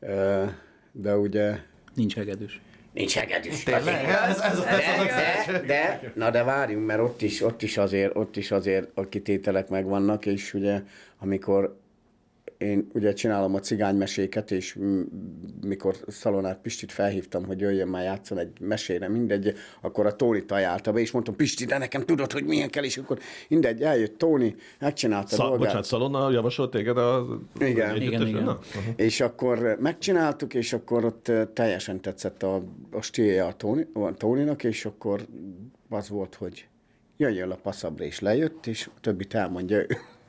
[0.00, 0.44] Ö,
[0.92, 1.58] de ugye
[1.94, 2.60] Nincs hegedűs.
[2.96, 3.62] Nincs hegedűs.
[3.62, 4.04] Tényleg?
[4.04, 8.16] Ez, ez, ez, ez, De, de, na de várjunk, mert ott is, ott is azért,
[8.16, 10.80] ott is azért a kitételek megvannak, és ugye
[11.18, 11.78] amikor
[12.58, 14.78] én ugye csinálom a cigánymeséket, és
[15.60, 20.92] mikor Szalonát Pistit felhívtam, hogy jöjjön már játszon egy mesére, mindegy, akkor a Tóni ajánlta
[20.92, 24.54] be, és mondtam, Pisti, de nekem tudod, hogy milyen kell, és akkor mindegy, eljött Tóni,
[24.80, 25.58] megcsinálta a Szal, dolgát.
[25.64, 28.02] bocsánat, Szalonna javasolt téged a Igen.
[28.02, 28.42] Igen, igen.
[28.42, 28.60] Na, aha.
[28.96, 34.14] És akkor megcsináltuk, és akkor ott ö, teljesen tetszett a, a stílje a Tóni, a
[34.14, 35.26] Tóninak, és akkor
[35.88, 36.66] az volt, hogy
[37.16, 39.86] jöjjön a passzabra, és lejött, és a többit elmondja ő,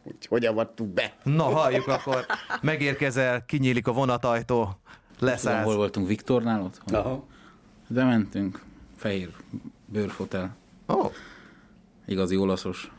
[0.07, 1.15] hogy hogy avattuk be.
[1.23, 2.25] Na, halljuk akkor.
[2.61, 4.79] Megérkezel, kinyílik a vonatajtó,
[5.19, 5.65] leszállsz.
[5.65, 6.99] hol voltunk, Viktornál otthon?
[6.99, 7.25] Aha.
[7.87, 8.63] De mentünk,
[8.95, 9.29] fehér
[9.85, 10.55] bőrfotel,
[10.89, 11.11] Ó,
[12.05, 12.91] igazi olaszos.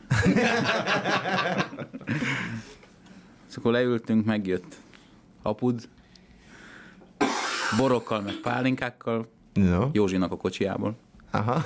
[3.49, 4.75] És akkor leültünk, megjött
[5.41, 5.89] apud,
[7.77, 9.89] borokkal, meg pálinkákkal, no.
[9.91, 10.95] Józsinak a kocsiából.
[11.31, 11.61] Aha.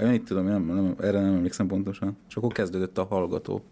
[0.00, 2.16] Én mit tudom, én nem, nem, erre nem emlékszem pontosan.
[2.28, 3.64] És akkor kezdődött a hallgató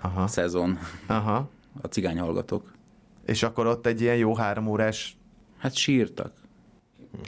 [0.00, 0.26] Aha.
[0.26, 1.50] szezon, Aha.
[1.82, 2.72] a cigány hallgatók.
[3.26, 5.16] És akkor ott egy ilyen jó három órás
[5.58, 6.32] Hát sírtak.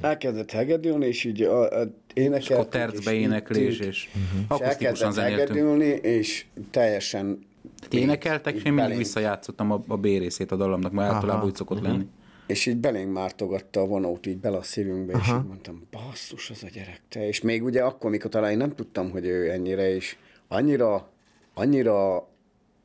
[0.01, 2.57] Elkezdett hegedülni, és így a, a És énekeltük.
[2.57, 4.09] akkor tercbe és éneklés, és és
[4.49, 5.49] akusztikusan elkezdett zenéltünk.
[5.49, 7.47] hegedülni, és teljesen...
[7.79, 11.55] Tehát énekeltek, és én mindig visszajátszottam a, a B részét a dallamnak, mert általában úgy
[11.55, 12.07] szokott lenni.
[12.47, 16.63] És így belénk mártogatta a vonót így bele a szívünkbe, és így mondtam, basszus, az
[16.63, 17.27] a gyerek te.
[17.27, 20.17] És még ugye akkor, mikor talán én nem tudtam, hogy ő ennyire, és
[20.49, 21.11] annyira,
[21.55, 22.29] annyira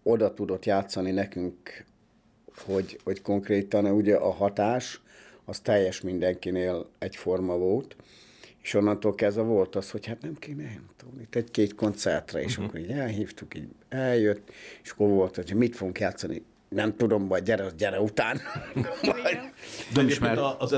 [0.04, 1.86] oda tudott játszani nekünk,
[2.58, 5.02] hogy, hogy konkrétan ugye a hatás,
[5.46, 7.96] az teljes mindenkinél egyforma volt,
[8.62, 10.80] és onnantól kezdve volt az, hogy hát nem kéne
[11.22, 12.66] itt egy-két koncertre, és uh-huh.
[12.66, 14.52] akkor így elhívtuk, így eljött,
[14.84, 16.44] és akkor volt, hogy mit fogunk játszani,
[16.74, 18.38] nem tudom, vagy gyere, gyere után.
[19.94, 20.76] De is, egyébként mert- a- az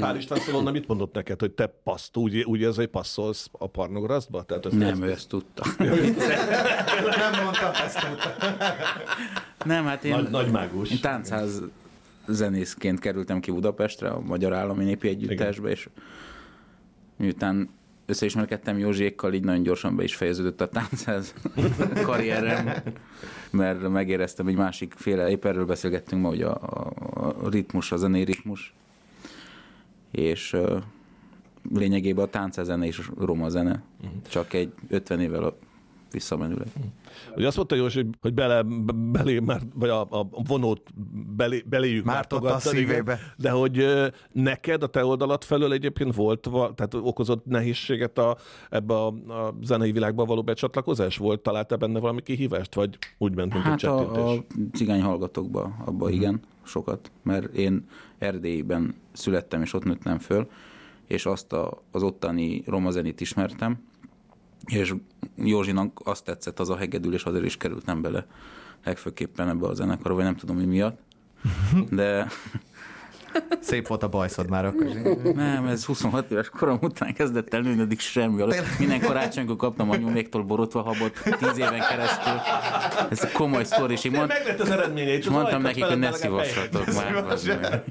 [0.00, 3.66] Pál István Szalonna mit mondott neked, hogy te paszt, úgy, úgy ez, hogy passzolsz a
[3.66, 4.42] parnograsztba?
[4.42, 5.62] Tehát ez, Nem, ő ezt tudta.
[5.78, 8.06] Nem mondtam ezt.
[9.64, 10.90] Nem, hát én, Nagy, nagy mágus.
[10.90, 11.60] én táncház
[12.28, 15.88] zenészként kerültem ki Budapestre, a Magyar Állami Népi Együttesbe, és
[17.16, 17.70] miután
[18.10, 21.34] összeismerkedtem Józsékkal, így nagyon gyorsan be is fejeződött a táncház
[22.06, 22.82] karrierem,
[23.50, 26.54] mert megéreztem egy másik féle, épp erről beszélgettünk ma, hogy a,
[27.14, 28.74] a, ritmus, a zenei ritmus,
[30.10, 30.56] és
[31.74, 33.82] lényegében a táncházzene és a roma zene,
[34.28, 35.56] csak egy 50 évvel a
[36.12, 36.66] visszamenőleg.
[37.36, 38.62] Ugye azt mondta Józsi, hogy bele,
[38.94, 40.82] belé már, vagy a, a vonót
[41.36, 43.18] belé, beléjük Mártotta a szívébe.
[43.36, 43.86] De hogy
[44.32, 48.36] neked a te oldalat felől egyébként volt, tehát okozott nehézséget a,
[48.70, 51.16] ebbe a, a zenei világba való becsatlakozás?
[51.16, 54.38] Volt, találtál benne valami kihívást, vagy úgy ment, mint Hát egy a, csettintés?
[54.38, 56.14] a cigány hallgatókba, abba uh-huh.
[56.14, 57.88] igen, sokat, mert én
[58.18, 60.48] Erdélyben születtem, és ott nőttem föl,
[61.06, 63.88] és azt a, az ottani roma zenét ismertem,
[64.66, 64.94] és
[65.36, 68.26] Józsinak azt tetszett az a hegedül, és azért is kerültem bele
[68.84, 70.98] legfőképpen ebbe a zenekarba, vagy nem tudom, mi miatt.
[71.90, 72.28] De
[73.60, 74.86] Szép volt a bajszod már akkor.
[75.34, 78.78] nem, ez 26 éves korom után kezdett el nőni, addig semmi alatt.
[78.78, 82.32] Minden karácsonykor kaptam anyuméktól borotva habot 10 éven keresztül.
[83.10, 86.86] Ez egy komoly sztori, és én mond, az eredménye, és mondtam nekik, hogy ne szívassatok
[86.86, 87.24] már.
[87.24, 87.82] bazd meg.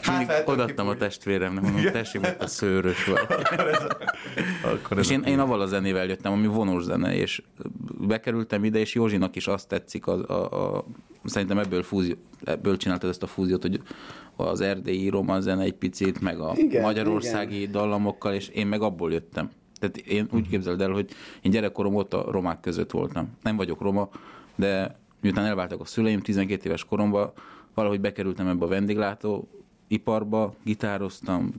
[0.00, 3.26] És mindig odaadtam a testvéremnek, mondom, tessék, mert a szőrös vagy.
[4.72, 7.42] Akkor És én, én avval a zenével jöttem, ami vonós zene, és
[8.00, 10.84] bekerültem ide, és Józsinak is azt tetszik, a, a, a,
[11.24, 12.14] szerintem ebből, fúzió,
[12.44, 13.80] ebből csináltad ezt a fúziót, hogy
[14.36, 17.70] az erdélyi roma zene egy picit, meg a Igen, magyarországi igen.
[17.72, 19.50] dallamokkal, és én meg abból jöttem.
[19.80, 21.10] Tehát én úgy képzeld el, hogy
[21.42, 23.28] én gyerekkorom óta romák között voltam.
[23.42, 24.08] Nem vagyok roma,
[24.54, 27.32] de miután elváltak a szüleim, 12 éves koromban
[27.74, 29.48] valahogy bekerültem ebbe a vendéglátó
[29.88, 31.52] iparba, gitároztam,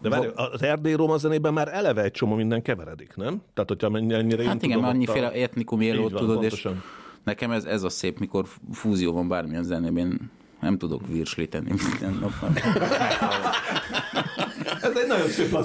[0.00, 3.42] De várj, az erdély roma zenében már eleve egy csomó minden keveredik, nem?
[3.54, 6.20] Tehát, hogyha mennyire én Hát tudom, igen, mert annyiféle a- etnikum él Így ott, van,
[6.20, 6.82] tudod, és pontosan.
[7.24, 10.30] nekem ez, ez a szép, mikor fúzió van bármilyen zenében.
[10.64, 12.32] Nem tudok virslíteni minden nap.
[14.82, 15.58] Ez egy nagyon szép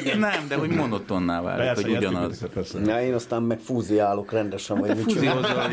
[0.00, 0.18] igen.
[0.18, 2.44] Nem, de hogy monotonná válik, Persze, hogy ugyanaz.
[2.84, 5.12] Na, én aztán meg fúziálok rendesen, Hát vagy mit.
[5.12, 5.42] Fúziózol,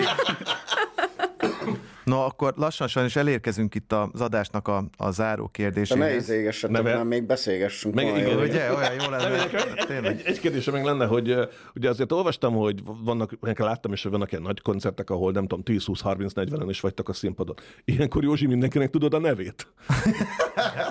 [2.08, 6.16] No, akkor lassan sajnos elérkezünk itt az adásnak a, a záró De ne kérdéséhez.
[6.24, 7.94] izégessetek, Neve- már még beszélgessünk.
[7.96, 8.42] Meg igen, jó.
[8.42, 9.44] Ugye, olyan jó lenne.
[9.44, 10.12] egy, Tényleg.
[10.12, 11.36] egy, egy kérdésem meg lenne, hogy
[11.76, 15.42] ugye azért olvastam, hogy vannak, nekem láttam is, hogy vannak ilyen nagy koncertek, ahol nem
[15.48, 17.56] tudom, 10, 20, 30, 40-en is vagytok a színpadon.
[17.86, 19.68] Ilyenkor Józsi mindenkinek tudod a nevét?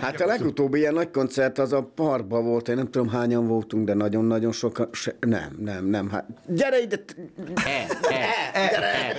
[0.00, 3.86] Hát a legutóbbi ilyen nagy koncert az a parkban volt, én nem tudom hányan voltunk,
[3.86, 7.16] de nagyon-nagyon sokan, se, nem, nem, nem, hát gyere ide, t-
[7.64, 9.16] e, e,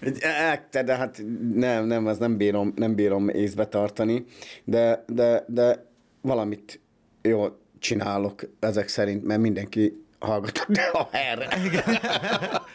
[0.00, 0.18] Egy
[0.52, 1.22] ekte, de hát
[1.54, 4.24] nem, nem, az nem bírom, nem bírom észbe tartani,
[4.64, 5.86] de, de, de
[6.20, 6.80] valamit
[7.22, 11.48] jól csinálok ezek szerint, mert mindenki hallgatott de a erre.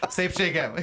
[0.08, 0.74] Szépségem.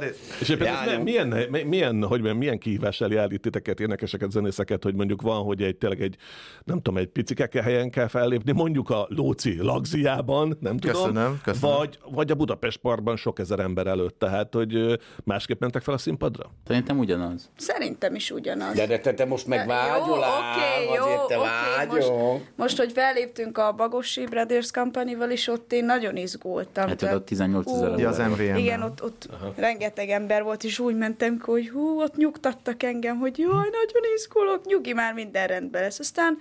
[0.00, 0.16] Néz.
[0.40, 4.94] És éppen ez milyen, milyen, hogy mondjam, milyen kihívással jár itt titeket, énekeseket, zenészeket, hogy
[4.94, 6.16] mondjuk van, hogy egy tényleg egy,
[6.64, 11.02] nem tudom, egy picike helyen kell fellépni, mondjuk a Lóci Lagziában, nem tudom.
[11.02, 11.76] Köszönöm, köszönöm.
[11.76, 15.98] Vagy, vagy a Budapest Parkban sok ezer ember előtt, tehát, hogy másképp mentek fel a
[15.98, 16.50] színpadra?
[16.66, 17.50] Szerintem ugyanaz.
[17.56, 18.74] Szerintem is ugyanaz.
[18.74, 21.46] De, de te, te most meg vágyol jó, ám, oké, jó, azért te oké,
[21.76, 21.94] vágyol.
[21.94, 26.88] most, most, hogy felléptünk a Bagosi Brothers Company-val is, ott én nagyon izgultam.
[26.88, 28.56] Hát Tehát- oda 18 ezer Ja, az MVM-ben.
[28.56, 33.18] Igen, ott, ott rengeteg ember volt, és úgy mentem ki, hogy hú, ott nyugtattak engem,
[33.18, 35.98] hogy jaj, nagyon izgulok, nyugi, már minden rendben lesz.
[35.98, 36.38] Aztán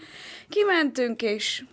[0.50, 1.64] kimentünk, és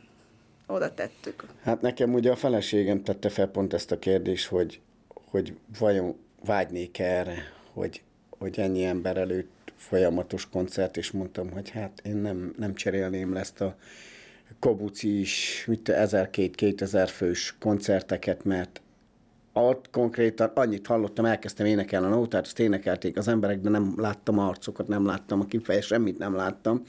[0.66, 1.44] oda tettük.
[1.62, 4.80] Hát nekem ugye a feleségem tette fel pont ezt a kérdést, hogy,
[5.30, 8.02] hogy vajon vágynék erre, hogy,
[8.38, 13.40] hogy ennyi ember előtt folyamatos koncert, és mondtam, hogy hát én nem, nem cserélném le
[13.40, 13.76] ezt a
[14.58, 18.80] kobuci is, mit 1000-2000 fős koncerteket, mert
[19.52, 24.38] ott konkrétan annyit hallottam, elkezdtem énekelni a nótát, azt énekelték az emberek, de nem láttam
[24.38, 26.82] arcokat, nem láttam a kifejezést, semmit nem láttam.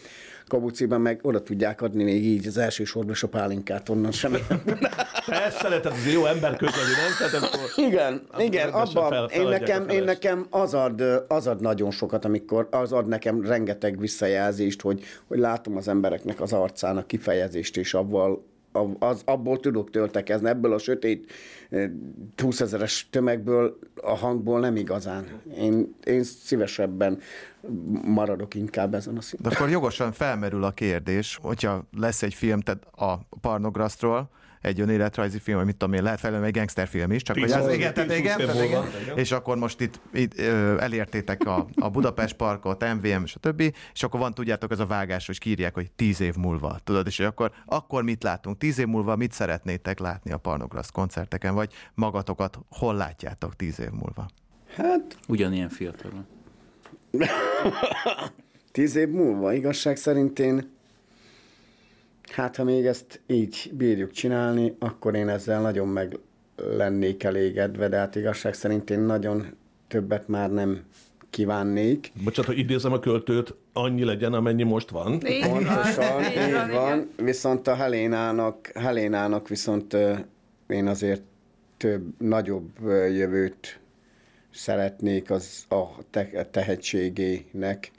[0.48, 4.40] Kabuciban meg oda tudják adni még így az első sorban is a pálinkát, onnan semmi
[4.50, 4.62] nem
[5.26, 7.30] Persze, tehát ez jó ember közeli, nem?
[7.30, 7.86] Tehát akkor...
[7.86, 12.26] igen, igen, abban fel- én, nekem, a én nekem az ad, az ad nagyon sokat,
[12.26, 17.94] amikor az ad nekem rengeteg visszajelzést, hogy, hogy látom az embereknek az arcának kifejezést, és
[17.94, 18.44] abból,
[19.00, 21.32] az, abból tudok töltekezni, ebből a sötét
[21.70, 21.90] eh,
[22.38, 25.26] 20 ezeres tömegből, a hangból nem igazán.
[25.58, 27.20] Én, én szívesebben
[28.06, 29.52] maradok inkább ezen a szinten.
[29.52, 34.30] De akkor jogosan felmerül a kérdés, hogyha lesz egy film tehát a Parnograsztról,
[34.62, 37.74] egy önéletrajzi film, vagy mit tudom én, lehet felelni egy gangsterfilm is, csak hogy az,
[37.74, 38.84] igen, tehát igen, tehát igen,
[39.16, 43.74] és akkor most itt, itt ö, elértétek a, a Budapest Parkot, MVM és a többi,
[43.94, 47.20] és akkor van, tudjátok, ez a vágás, hogy kírják, hogy tíz év múlva, tudod, és
[47.20, 48.58] akkor, akkor mit látunk?
[48.58, 53.90] Tíz év múlva mit szeretnétek látni a Parnograszt koncerteken, vagy magatokat hol látjátok tíz év
[53.90, 54.26] múlva?
[54.76, 56.26] Hát Ugyanilyen fiatalon.
[58.72, 60.72] Tíz év múlva, igazság szerint én,
[62.32, 66.18] hát ha még ezt így bírjuk csinálni, akkor én ezzel nagyon meg
[66.56, 69.46] lennék elégedve, de hát igazság szerint én nagyon
[69.88, 70.84] többet már nem
[71.30, 72.12] kívánnék.
[72.24, 75.14] Bocsánat, hogy idézem a költőt, annyi legyen, amennyi most van.
[75.28, 76.72] Így Pontosan, van, így igen.
[76.72, 77.10] van.
[77.16, 79.98] Viszont a Helénának, Helénának viszont
[80.68, 81.22] én azért
[81.78, 83.80] több, nagyobb jövőt
[84.52, 87.92] szeretnék az a te- tehetségének.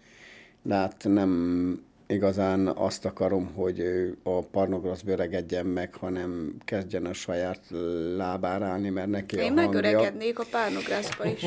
[0.62, 3.82] De hát nem, igazán azt akarom, hogy
[4.22, 7.60] a Parnograsz öregedjen meg, hanem kezdjen a saját
[8.16, 9.64] lábára állni, mert neki Én a hangja...
[9.80, 11.46] megöregednék a párnográszba is.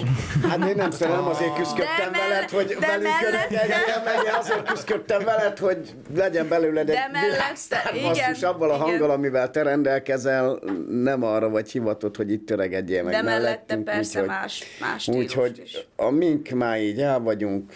[0.49, 5.23] Hát én nem szeretem, azért küzdöttem De veled, hogy de velünk öregedjen meg, azért küzdöttem
[5.23, 7.93] veled, hogy legyen belőled egy világsztár
[8.41, 10.59] abban a hanggal, amivel te rendelkezel,
[10.89, 15.87] nem arra vagy hivatott, hogy itt öregedjél meg De mellette persze úgyhogy- más, más Úgyhogy
[15.95, 17.73] a mink már így el vagyunk,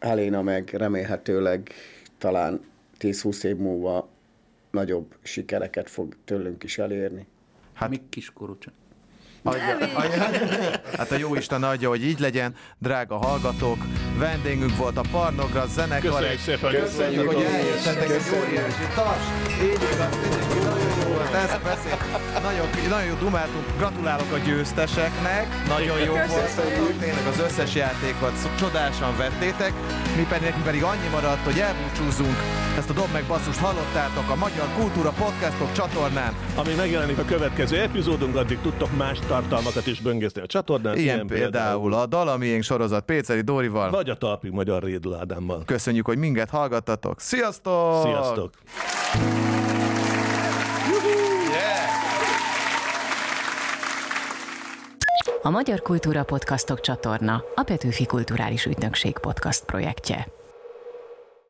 [0.00, 1.70] Eléna meg remélhetőleg
[2.20, 2.60] talán
[3.00, 4.08] 10-20 év múlva
[4.70, 7.26] nagyobb sikereket fog tőlünk is elérni.
[7.72, 8.72] Hát még kiskorú csak.
[9.42, 10.22] Adja, adja.
[10.96, 13.78] Hát a jó Isten adja, hogy így legyen, drága hallgatók.
[14.18, 16.10] Vendégünk volt a Parnogra zenekar.
[16.10, 16.70] Köszönjük Egy- szépen.
[16.80, 18.82] Köszönjük, hogy eljöttetek egy óriási.
[19.62, 20.79] Így igaz,
[21.32, 21.84] mindenki nagyon jó volt.
[21.84, 21.96] Ez beszél.
[22.42, 23.64] Nagyon, nagyon jó dumáltunk.
[23.76, 25.46] Gratulálok a győzteseknek.
[25.68, 26.98] Nagyon jó volt.
[26.98, 29.72] Tényleg az összes játékot csodásan vettétek.
[30.16, 32.36] Mi pedig, nekünk pedig annyi maradt, hogy elbúcsúzzunk.
[32.78, 36.34] Ezt a Dob meg basszust hallottátok a Magyar Kultúra Podcastok csatornán.
[36.56, 40.96] Amíg megjelenik a következő epizódunk, addig tudtok más tartalmakat is böngészni a csatornán.
[40.96, 43.90] Ilyen például a Dalamiénk sorozat Péceli Dórival.
[43.90, 45.62] Vagy a talpig magyar Rédl Ádámmal.
[45.66, 47.20] Köszönjük, hogy minket hallgattatok.
[47.20, 48.02] Sziasztok!
[48.02, 48.50] Sziasztok!
[55.42, 60.39] A Magyar Kultúra Podcastok csatorna a Petőfi Kulturális Ügynökség podcast projektje.